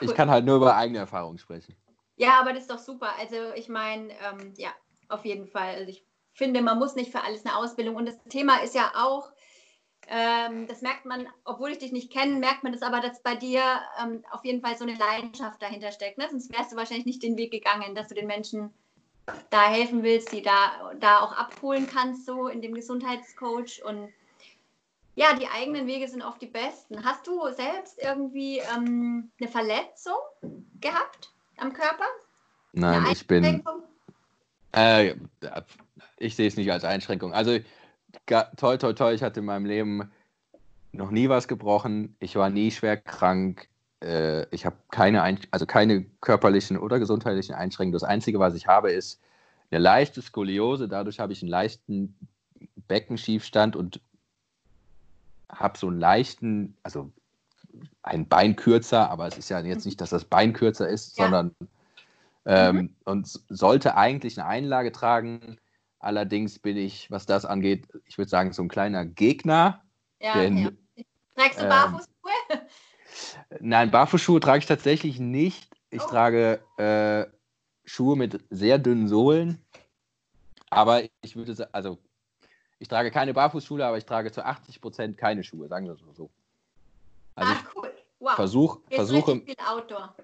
[0.00, 0.08] Cool.
[0.08, 1.76] Ich kann halt nur über eigene Erfahrungen sprechen.
[2.16, 3.10] Ja, aber das ist doch super.
[3.20, 4.70] Also ich meine, ähm, ja,
[5.08, 5.76] auf jeden Fall.
[5.76, 7.94] Also ich finde, man muss nicht für alles eine Ausbildung.
[7.94, 9.30] Und das Thema ist ja auch,
[10.10, 13.34] ähm, das merkt man, obwohl ich dich nicht kenne, merkt man das aber, dass bei
[13.34, 13.62] dir
[14.02, 16.16] ähm, auf jeden Fall so eine Leidenschaft dahinter steckt.
[16.16, 16.26] Ne?
[16.30, 18.72] Sonst wärst du wahrscheinlich nicht den Weg gegangen, dass du den Menschen
[19.50, 23.82] da helfen willst, die da, da auch abholen kannst, so in dem Gesundheitscoach.
[23.84, 24.08] Und
[25.14, 27.04] ja, die eigenen Wege sind oft die besten.
[27.04, 30.16] Hast du selbst irgendwie ähm, eine Verletzung
[30.80, 32.06] gehabt am Körper?
[32.72, 33.62] Nein, ich bin.
[34.72, 35.16] Äh,
[36.18, 37.32] ich sehe es nicht als Einschränkung.
[37.32, 37.58] Also,
[38.26, 40.10] toll, toll, toll, ich hatte in meinem Leben
[40.92, 42.16] noch nie was gebrochen.
[42.18, 43.68] Ich war nie schwer krank.
[44.02, 47.92] Äh, ich habe keine, Ein also keine körperlichen oder gesundheitlichen Einschränkungen.
[47.92, 49.20] Das Einzige, was ich habe, ist
[49.70, 50.88] eine leichte Skoliose.
[50.88, 52.16] Dadurch habe ich einen leichten
[52.88, 54.00] Beckenschiefstand und
[55.48, 57.10] habe so einen leichten, also
[58.02, 61.24] ein Bein kürzer, aber es ist ja jetzt nicht, dass das Bein kürzer ist, ja.
[61.24, 61.54] sondern
[62.46, 62.90] ähm, mhm.
[63.04, 65.58] und sollte eigentlich eine Einlage tragen.
[66.00, 69.82] Allerdings bin ich, was das angeht, ich würde sagen, so ein kleiner Gegner.
[70.20, 70.70] Ja, denn, ja.
[71.34, 72.66] Trägst du ähm, Barfußschuhe?
[73.60, 75.70] Nein, Barfußschuhe trage ich tatsächlich nicht.
[75.90, 76.08] Ich oh.
[76.08, 77.26] trage äh,
[77.84, 79.64] Schuhe mit sehr dünnen Sohlen.
[80.70, 81.98] Aber ich würde sagen, also
[82.78, 86.02] ich trage keine Barfußschuhe, aber ich trage zu 80 Prozent keine Schuhe, sagen wir es
[86.02, 86.30] mal so.
[87.34, 87.92] Also ah, cool.
[88.20, 88.34] Wow.
[88.34, 89.40] Versuch, versuche.
[89.40, 90.14] Viel Outdoor.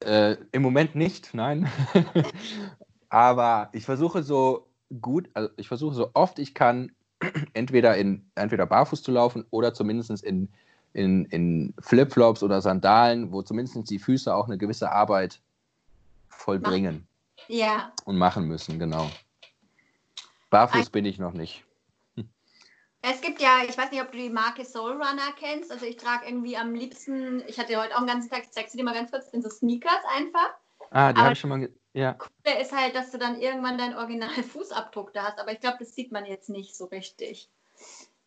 [0.00, 1.70] Äh, Im Moment nicht, nein.
[3.12, 4.66] aber ich versuche so
[5.02, 6.92] gut, also ich versuche so oft ich kann,
[7.52, 10.48] entweder in entweder barfuß zu laufen oder zumindest in,
[10.94, 15.42] in, in Flipflops oder Sandalen, wo zumindest die Füße auch eine gewisse Arbeit
[16.28, 17.06] vollbringen.
[17.48, 17.92] Ja.
[18.06, 19.10] Und machen müssen, genau.
[20.48, 21.66] Barfuß bin ich noch nicht.
[23.02, 25.70] Es gibt ja, ich weiß nicht, ob du die Marke Soul Runner kennst.
[25.70, 28.70] Also ich trage irgendwie am liebsten, ich hatte heute auch einen ganzen Tag, ich zeig
[28.70, 30.54] sie dir mal ganz kurz, sind so Sneakers einfach.
[30.92, 32.14] Ah, die habe ich schon mal, ja.
[32.14, 35.78] Coole ist halt, dass du dann irgendwann deinen originalen Fußabdruck da hast, aber ich glaube,
[35.80, 37.50] das sieht man jetzt nicht so richtig.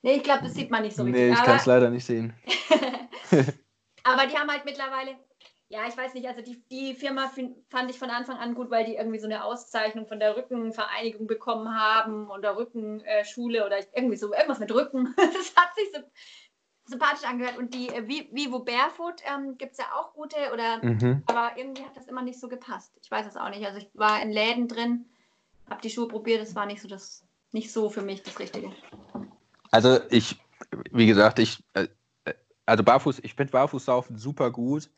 [0.01, 1.21] Nee, ich glaube, das sieht man nicht so richtig.
[1.21, 2.33] Nee, ich kann es leider nicht sehen.
[4.03, 5.15] aber die haben halt mittlerweile
[5.67, 7.31] ja, ich weiß nicht, also die, die Firma
[7.69, 11.25] fand ich von Anfang an gut, weil die irgendwie so eine Auszeichnung von der Rückenvereinigung
[11.25, 15.15] bekommen haben oder Rückenschule oder irgendwie so, irgendwas mit Rücken.
[15.17, 16.01] Das hat sich so
[16.85, 17.57] sympathisch angehört.
[17.57, 21.23] Und die äh, Vivo Barefoot ähm, gibt es ja auch gute, oder mhm.
[21.25, 22.91] aber irgendwie hat das immer nicht so gepasst.
[23.01, 23.65] Ich weiß es auch nicht.
[23.65, 25.05] Also ich war in Läden drin,
[25.69, 28.71] habe die Schuhe probiert, das war nicht so das, nicht so für mich das Richtige.
[29.71, 30.39] Also ich,
[30.91, 31.87] wie gesagt, ich, äh,
[32.65, 34.89] also barfuß, ich finde Barfußlaufen super gut.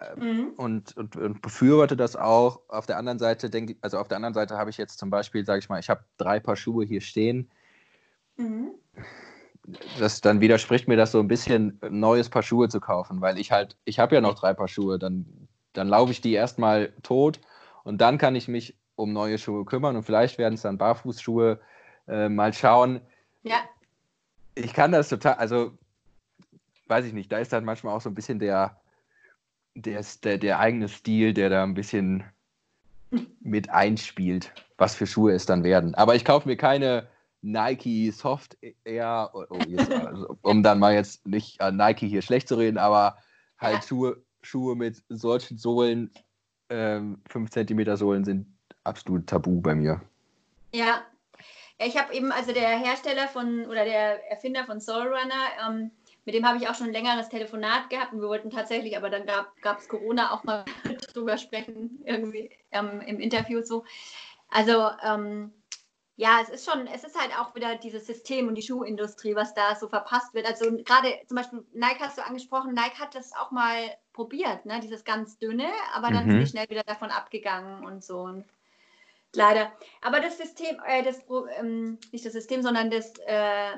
[0.00, 0.48] Ähm, mhm.
[0.56, 2.60] Und, und, und, befürworte das auch.
[2.68, 5.44] Auf der anderen Seite denke also auf der anderen Seite habe ich jetzt zum Beispiel,
[5.44, 7.50] sage ich mal, ich habe drei Paar Schuhe hier stehen.
[8.36, 8.70] Mhm.
[9.98, 13.38] Das dann widerspricht mir das so ein bisschen, ein neues Paar Schuhe zu kaufen, weil
[13.38, 15.26] ich halt, ich habe ja noch drei Paar Schuhe, dann,
[15.72, 17.40] dann laufe ich die erstmal tot
[17.84, 21.60] und dann kann ich mich um neue Schuhe kümmern und vielleicht werden es dann Barfußschuhe.
[22.08, 23.00] Äh, mal schauen.
[23.42, 23.60] Ja.
[24.54, 25.72] Ich kann das total, also
[26.88, 28.80] weiß ich nicht, da ist dann manchmal auch so ein bisschen der,
[29.74, 32.24] der, der, der eigene Stil, der da ein bisschen
[33.40, 35.94] mit einspielt, was für Schuhe es dann werden.
[35.94, 37.08] Aber ich kaufe mir keine
[37.42, 42.22] Nike Soft Air, oh, oh jetzt, also, um dann mal jetzt nicht an Nike hier
[42.22, 43.18] schlecht zu reden, aber
[43.58, 43.82] halt ja.
[43.82, 46.10] Schuhe, Schuhe mit solchen Sohlen,
[46.70, 48.46] ähm, 5 cm Sohlen sind
[48.84, 50.00] absolut tabu bei mir.
[50.72, 51.02] Ja,
[51.78, 55.90] ich habe eben, also der Hersteller von oder der Erfinder von Soul Runner, ähm,
[56.24, 59.10] mit dem habe ich auch schon ein längeres Telefonat gehabt und wir wollten tatsächlich, aber
[59.10, 60.64] dann gab es Corona auch mal
[61.12, 63.84] drüber sprechen, irgendwie ähm, im Interview so.
[64.48, 65.52] Also ähm,
[66.16, 69.54] ja, es ist schon, es ist halt auch wieder dieses System und die Schuhindustrie, was
[69.54, 70.46] da so verpasst wird.
[70.46, 74.80] Also gerade zum Beispiel Nike hast du angesprochen, Nike hat das auch mal probiert, ne?
[74.80, 76.30] dieses ganz dünne, aber dann mhm.
[76.30, 78.20] sind die schnell wieder davon abgegangen und so.
[78.20, 78.44] Und
[79.34, 79.72] leider.
[80.02, 81.24] Aber das System, äh, das,
[81.58, 83.72] ähm, nicht das System, sondern das, äh,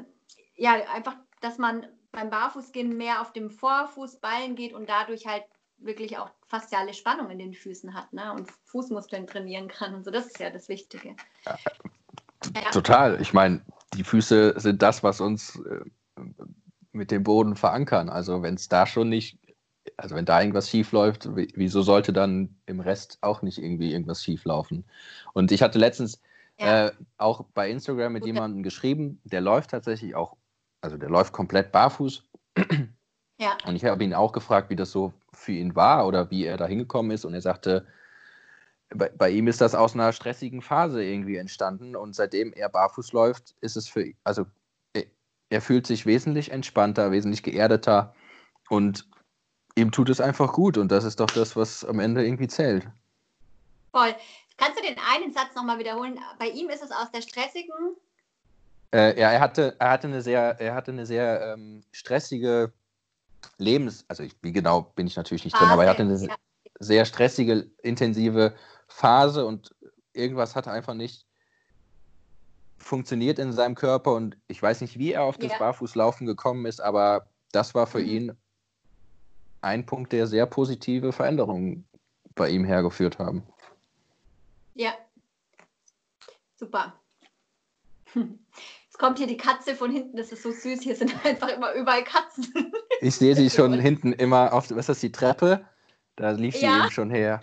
[0.56, 5.44] ja, einfach, dass man beim Barfußgehen mehr auf dem Vorfußballen geht und dadurch halt
[5.78, 8.32] wirklich auch fasziale Spannung in den Füßen hat ne?
[8.32, 10.10] und Fußmuskeln trainieren kann und so.
[10.10, 11.16] Das ist ja das Wichtige.
[11.46, 11.58] Ja,
[12.72, 13.20] total.
[13.20, 13.62] Ich meine,
[13.94, 16.20] die Füße sind das, was uns äh,
[16.92, 18.08] mit dem Boden verankern.
[18.08, 19.38] Also wenn es da schon nicht,
[19.96, 24.22] also wenn da irgendwas schief läuft, wieso sollte dann im Rest auch nicht irgendwie irgendwas
[24.22, 24.84] schief laufen?
[25.32, 26.20] Und ich hatte letztens
[26.58, 26.86] ja.
[26.86, 30.36] äh, auch bei Instagram mit jemandem geschrieben, der läuft tatsächlich auch
[30.84, 32.22] also der läuft komplett barfuß.
[33.40, 33.56] Ja.
[33.66, 36.56] Und ich habe ihn auch gefragt, wie das so für ihn war oder wie er
[36.56, 37.24] da hingekommen ist.
[37.24, 37.84] Und er sagte,
[38.90, 41.96] bei, bei, ihm ist das aus einer stressigen Phase irgendwie entstanden.
[41.96, 44.46] Und seitdem er barfuß läuft, ist es für, also
[44.92, 45.04] er,
[45.50, 48.14] er fühlt sich wesentlich entspannter, wesentlich geerdeter
[48.68, 49.08] und
[49.76, 50.78] ihm tut es einfach gut.
[50.78, 52.86] Und das ist doch das, was am Ende irgendwie zählt.
[53.92, 54.14] Voll.
[54.56, 56.18] Kannst du den einen Satz nochmal wiederholen?
[56.38, 57.96] Bei ihm ist es aus der stressigen
[58.94, 62.72] äh, ja, er hatte, er hatte eine sehr, er hatte eine sehr ähm, stressige
[63.58, 66.36] Lebens-, also ich, wie genau bin ich natürlich nicht drin, aber er hatte eine ja.
[66.78, 68.54] sehr stressige, intensive
[68.88, 69.74] Phase und
[70.12, 71.26] irgendwas hatte einfach nicht
[72.78, 75.58] funktioniert in seinem Körper und ich weiß nicht, wie er auf das ja.
[75.58, 78.08] Barfußlaufen gekommen ist, aber das war für mhm.
[78.08, 78.32] ihn
[79.62, 81.88] ein Punkt, der sehr positive Veränderungen
[82.34, 83.42] bei ihm hergeführt haben.
[84.74, 84.92] Ja,
[86.56, 86.94] super.
[88.14, 90.82] Jetzt kommt hier die Katze von hinten, das ist so süß.
[90.82, 92.72] Hier sind einfach immer überall Katzen.
[93.00, 95.64] Ich sehe sie schon hinten immer auf, was ist das, die Treppe?
[96.16, 96.84] Da lief sie ja.
[96.84, 97.42] eben schon her.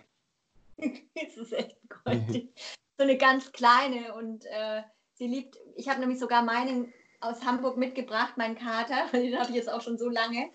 [1.16, 2.50] das ist echt goldig.
[2.98, 4.82] so eine ganz kleine und äh,
[5.14, 9.56] sie liebt, ich habe nämlich sogar meinen aus Hamburg mitgebracht, meinen Kater, den habe ich
[9.56, 10.50] jetzt auch schon so lange.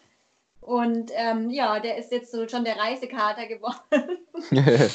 [0.61, 4.27] Und ähm, ja, der ist jetzt so schon der Reisekater geworden.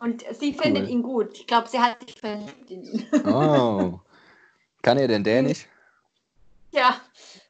[0.00, 0.90] und sie findet cool.
[0.90, 1.34] ihn gut.
[1.34, 3.06] Ich glaube, sie hat sich verliebt in ihn.
[3.26, 4.00] oh.
[4.80, 5.66] Kann er denn Dänisch?
[6.70, 7.00] Ja,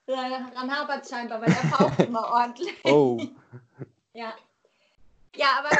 [0.07, 2.75] daran hapert es scheinbar, weil er faucht immer ordentlich.
[2.85, 3.21] Oh.
[4.13, 4.35] Ja.
[5.35, 5.71] Ja, aber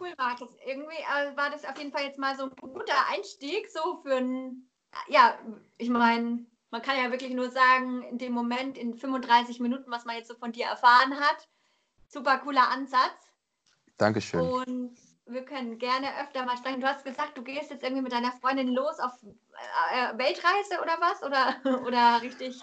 [0.00, 0.50] cool, Markus.
[0.66, 4.16] Irgendwie äh, war das auf jeden Fall jetzt mal so ein guter Einstieg, so für
[4.16, 4.68] ein,
[5.08, 5.38] ja,
[5.78, 10.04] ich meine, man kann ja wirklich nur sagen, in dem Moment, in 35 Minuten, was
[10.04, 11.48] man jetzt so von dir erfahren hat,
[12.08, 13.32] super cooler Ansatz.
[13.96, 14.40] Dankeschön.
[14.40, 16.80] Und wir können gerne öfter mal sprechen.
[16.80, 20.96] Du hast gesagt, du gehst jetzt irgendwie mit deiner Freundin los auf äh, Weltreise oder
[21.00, 21.22] was?
[21.22, 22.60] Oder, oder richtig?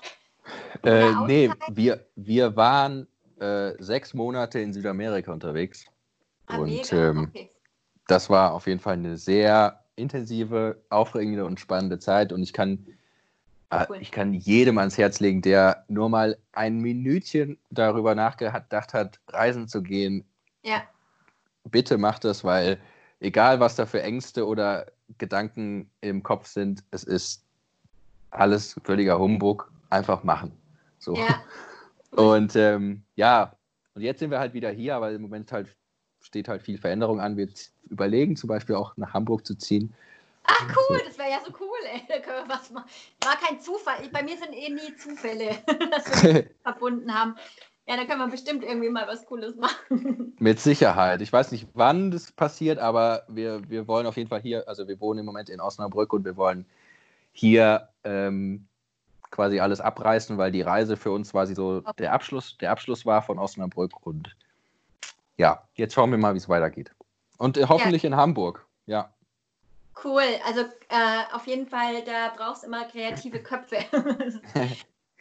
[0.83, 3.07] Äh, nee, wir, wir waren
[3.39, 5.85] äh, sechs Monate in Südamerika unterwegs.
[6.51, 7.49] Ah, und ähm, okay.
[8.07, 12.31] das war auf jeden Fall eine sehr intensive, aufregende und spannende Zeit.
[12.33, 12.85] Und ich kann,
[13.69, 13.97] äh, cool.
[14.01, 19.67] ich kann jedem ans Herz legen, der nur mal ein Minütchen darüber nachgedacht hat, reisen
[19.67, 20.25] zu gehen.
[20.63, 20.83] Ja
[21.69, 22.79] bitte macht das, weil
[23.19, 24.87] egal was da für Ängste oder
[25.17, 27.43] Gedanken im Kopf sind, es ist
[28.31, 29.71] alles völliger Humbug.
[29.89, 30.53] Einfach machen.
[30.99, 31.15] So.
[31.15, 31.41] Ja.
[32.11, 33.55] Und ähm, ja,
[33.93, 35.73] und jetzt sind wir halt wieder hier, aber im Moment halt
[36.31, 37.35] steht halt viel Veränderung an.
[37.35, 37.49] Wir
[37.89, 39.93] überlegen zum Beispiel auch nach Hamburg zu ziehen.
[40.45, 42.01] Ach cool, das wäre ja so cool, ey.
[42.07, 42.89] Da können wir was machen.
[43.21, 43.97] War kein Zufall.
[44.13, 45.57] Bei mir sind eh nie Zufälle,
[45.91, 47.35] dass wir verbunden haben.
[47.85, 50.33] Ja, da können wir bestimmt irgendwie mal was Cooles machen.
[50.39, 51.21] Mit Sicherheit.
[51.21, 54.87] Ich weiß nicht, wann das passiert, aber wir, wir wollen auf jeden Fall hier, also
[54.87, 56.65] wir wohnen im Moment in Osnabrück und wir wollen
[57.33, 58.67] hier ähm,
[59.31, 63.21] quasi alles abreißen, weil die Reise für uns quasi so der Abschluss, der Abschluss war
[63.21, 63.91] von Osnabrück.
[64.05, 64.33] Und
[65.41, 66.91] ja, jetzt schauen wir mal, wie es weitergeht.
[67.39, 68.09] Und äh, hoffentlich ja.
[68.09, 68.63] in Hamburg.
[68.85, 69.11] Ja.
[70.03, 73.77] Cool, also äh, auf jeden Fall, da brauchst du immer kreative Köpfe.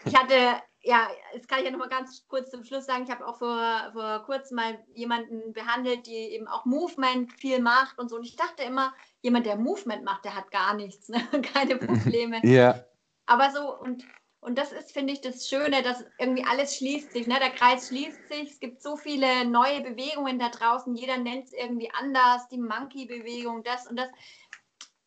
[0.04, 0.34] ich hatte,
[0.82, 3.38] ja, das kann ich ja noch mal ganz kurz zum Schluss sagen, ich habe auch
[3.38, 8.16] vor, vor kurzem mal jemanden behandelt, die eben auch Movement viel macht und so.
[8.16, 8.92] Und ich dachte immer,
[9.22, 11.18] jemand, der Movement macht, der hat gar nichts, ne?
[11.54, 12.40] keine Probleme.
[12.44, 12.84] Ja.
[13.24, 14.04] Aber so, und,
[14.40, 17.38] und das ist, finde ich, das Schöne, dass irgendwie alles schließt sich, ne?
[17.38, 21.52] der Kreis schließt sich, es gibt so viele neue Bewegungen da draußen, jeder nennt es
[21.52, 24.08] irgendwie anders, die Monkey-Bewegung, das und das.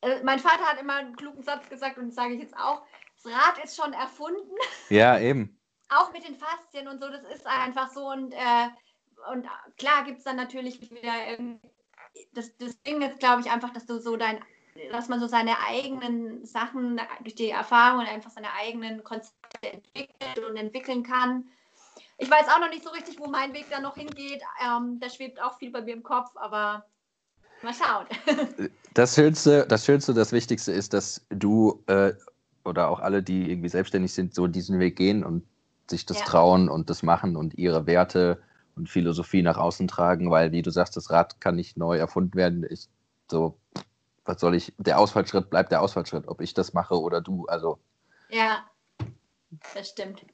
[0.01, 2.83] Äh, mein Vater hat immer einen klugen Satz gesagt und das sage ich jetzt auch,
[3.23, 4.55] das Rad ist schon erfunden.
[4.89, 5.59] Ja, eben.
[5.89, 8.67] auch mit den Faszien und so, das ist einfach so und, äh,
[9.31, 11.13] und klar gibt es dann natürlich wieder
[12.33, 14.43] das, das Ding ist, glaube ich, einfach, dass du so dein,
[14.91, 20.57] dass man so seine eigenen Sachen durch die Erfahrungen einfach seine eigenen Konzepte entwickelt und
[20.57, 21.45] entwickeln kann.
[22.17, 24.41] Ich weiß auch noch nicht so richtig, wo mein Weg da noch hingeht.
[24.63, 26.85] Ähm, da schwebt auch viel bei mir im Kopf, aber
[27.61, 28.05] mal schauen.
[28.93, 32.13] Das Schönste, das Schönste, das Wichtigste ist, dass du äh,
[32.63, 35.43] oder auch alle, die irgendwie selbstständig sind, so diesen Weg gehen und
[35.89, 36.25] sich das ja.
[36.25, 38.39] trauen und das machen und ihre Werte
[38.75, 42.35] und Philosophie nach außen tragen, weil, wie du sagst, das Rad kann nicht neu erfunden
[42.35, 42.65] werden.
[42.69, 42.87] Ich
[43.29, 43.57] so,
[44.25, 47.79] was soll ich, der Ausfallschritt bleibt der Ausfallschritt, ob ich das mache oder du, also.
[48.29, 48.65] Ja,
[49.73, 50.25] das stimmt.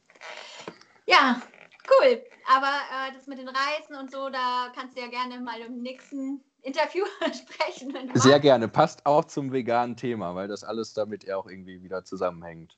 [1.06, 1.42] Ja,
[1.90, 2.24] cool.
[2.48, 5.82] Aber äh, das mit den Reisen und so, da kannst du ja gerne mal im
[5.82, 7.92] nächsten Interview sprechen.
[8.14, 8.42] Sehr magst.
[8.42, 8.68] gerne.
[8.68, 12.78] Passt auch zum veganen Thema, weil das alles damit ja auch irgendwie wieder zusammenhängt.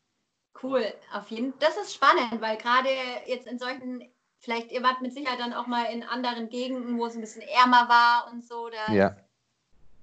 [0.62, 1.60] Cool, auf jeden Fall.
[1.60, 2.90] Das ist spannend, weil gerade
[3.26, 7.06] jetzt in solchen vielleicht, ihr wart mit Sicherheit dann auch mal in anderen Gegenden, wo
[7.06, 8.70] es ein bisschen ärmer war und so.
[8.70, 9.16] Da ja.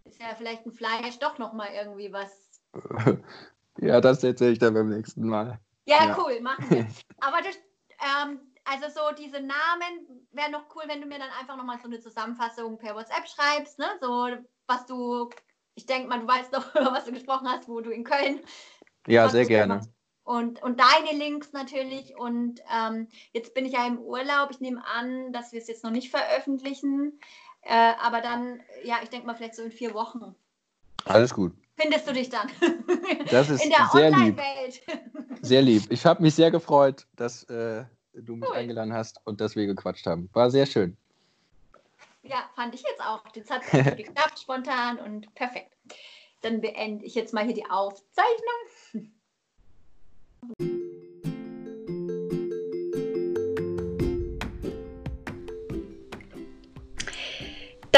[0.09, 2.61] Ist ja vielleicht ein Fleisch doch nochmal irgendwie was.
[3.79, 5.59] ja, das erzähle ich dann beim nächsten Mal.
[5.87, 6.19] Ja, ja.
[6.19, 6.87] cool, machen wir.
[7.21, 7.57] Aber das,
[8.01, 11.87] ähm, also so diese Namen wäre noch cool, wenn du mir dann einfach nochmal so
[11.87, 13.87] eine Zusammenfassung per WhatsApp schreibst, ne?
[14.01, 14.29] So,
[14.67, 15.31] was du,
[15.75, 18.41] ich denke mal, du weißt doch, über was du gesprochen hast, wo du in Köln.
[19.07, 19.81] Ja, sehr gerne
[20.29, 22.15] und, und deine Links natürlich.
[22.19, 24.51] Und ähm, jetzt bin ich ja im Urlaub.
[24.51, 27.19] Ich nehme an, dass wir es jetzt noch nicht veröffentlichen.
[27.69, 30.35] Äh, aber dann, ja, ich denke mal vielleicht so in vier Wochen.
[31.05, 31.53] Alles gut.
[31.77, 32.51] Findest du dich dann?
[33.31, 34.41] Das ist in der sehr lieb.
[35.43, 35.83] Sehr lieb.
[35.91, 38.57] Ich habe mich sehr gefreut, dass äh, du mich cool.
[38.57, 40.31] eingeladen hast und dass wir gequatscht haben.
[40.33, 40.97] War sehr schön.
[42.23, 43.23] Ja, fand ich jetzt auch.
[43.35, 45.77] Jetzt hat es geklappt, spontan und perfekt.
[46.41, 48.58] Dann beende ich jetzt mal hier die Aufzeichnung.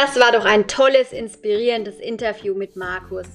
[0.02, 3.26] Das war doch ein tolles, inspirierendes Interview mit Markus.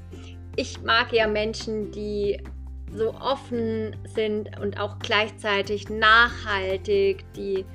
[0.55, 2.41] Ich mag ja Menschen, die
[2.91, 7.65] so offen sind und auch gleichzeitig nachhaltig, die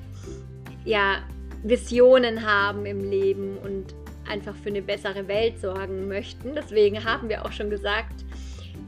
[0.85, 1.19] ja
[1.63, 3.95] Visionen haben im Leben und
[4.29, 6.57] einfach für eine bessere Welt sorgen möchten.
[6.57, 8.25] Deswegen haben wir auch schon gesagt,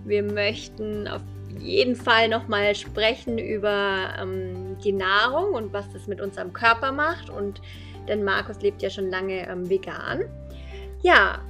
[0.04, 1.22] wir möchten auf
[1.60, 7.30] jeden Fall nochmal sprechen über ähm, die Nahrung und was das mit unserem Körper macht.
[7.30, 7.60] Und
[8.08, 10.24] denn Markus lebt ja schon lange ähm, vegan.
[11.02, 11.40] Ja,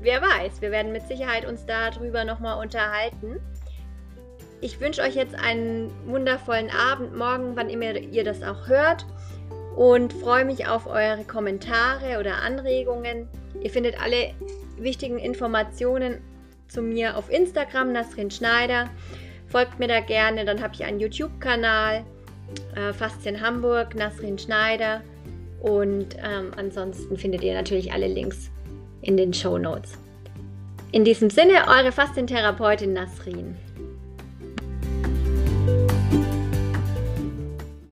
[0.00, 3.40] wer weiß, wir werden mit Sicherheit uns darüber nochmal unterhalten.
[4.60, 9.04] Ich wünsche euch jetzt einen wundervollen Abend, morgen, wann immer ihr das auch hört.
[9.76, 13.28] Und freue mich auf eure Kommentare oder Anregungen.
[13.62, 14.32] Ihr findet alle
[14.78, 16.22] wichtigen Informationen
[16.68, 18.88] zu mir auf Instagram, Nasrin Schneider.
[19.48, 22.04] Folgt mir da gerne, dann habe ich einen YouTube-Kanal,
[22.74, 25.02] äh, Faszien Hamburg, Nasrin Schneider.
[25.66, 28.52] Und ähm, ansonsten findet ihr natürlich alle Links
[29.02, 29.98] in den Show Notes.
[30.92, 33.56] In diesem Sinne, eure Faszientherapeutin Nasrin.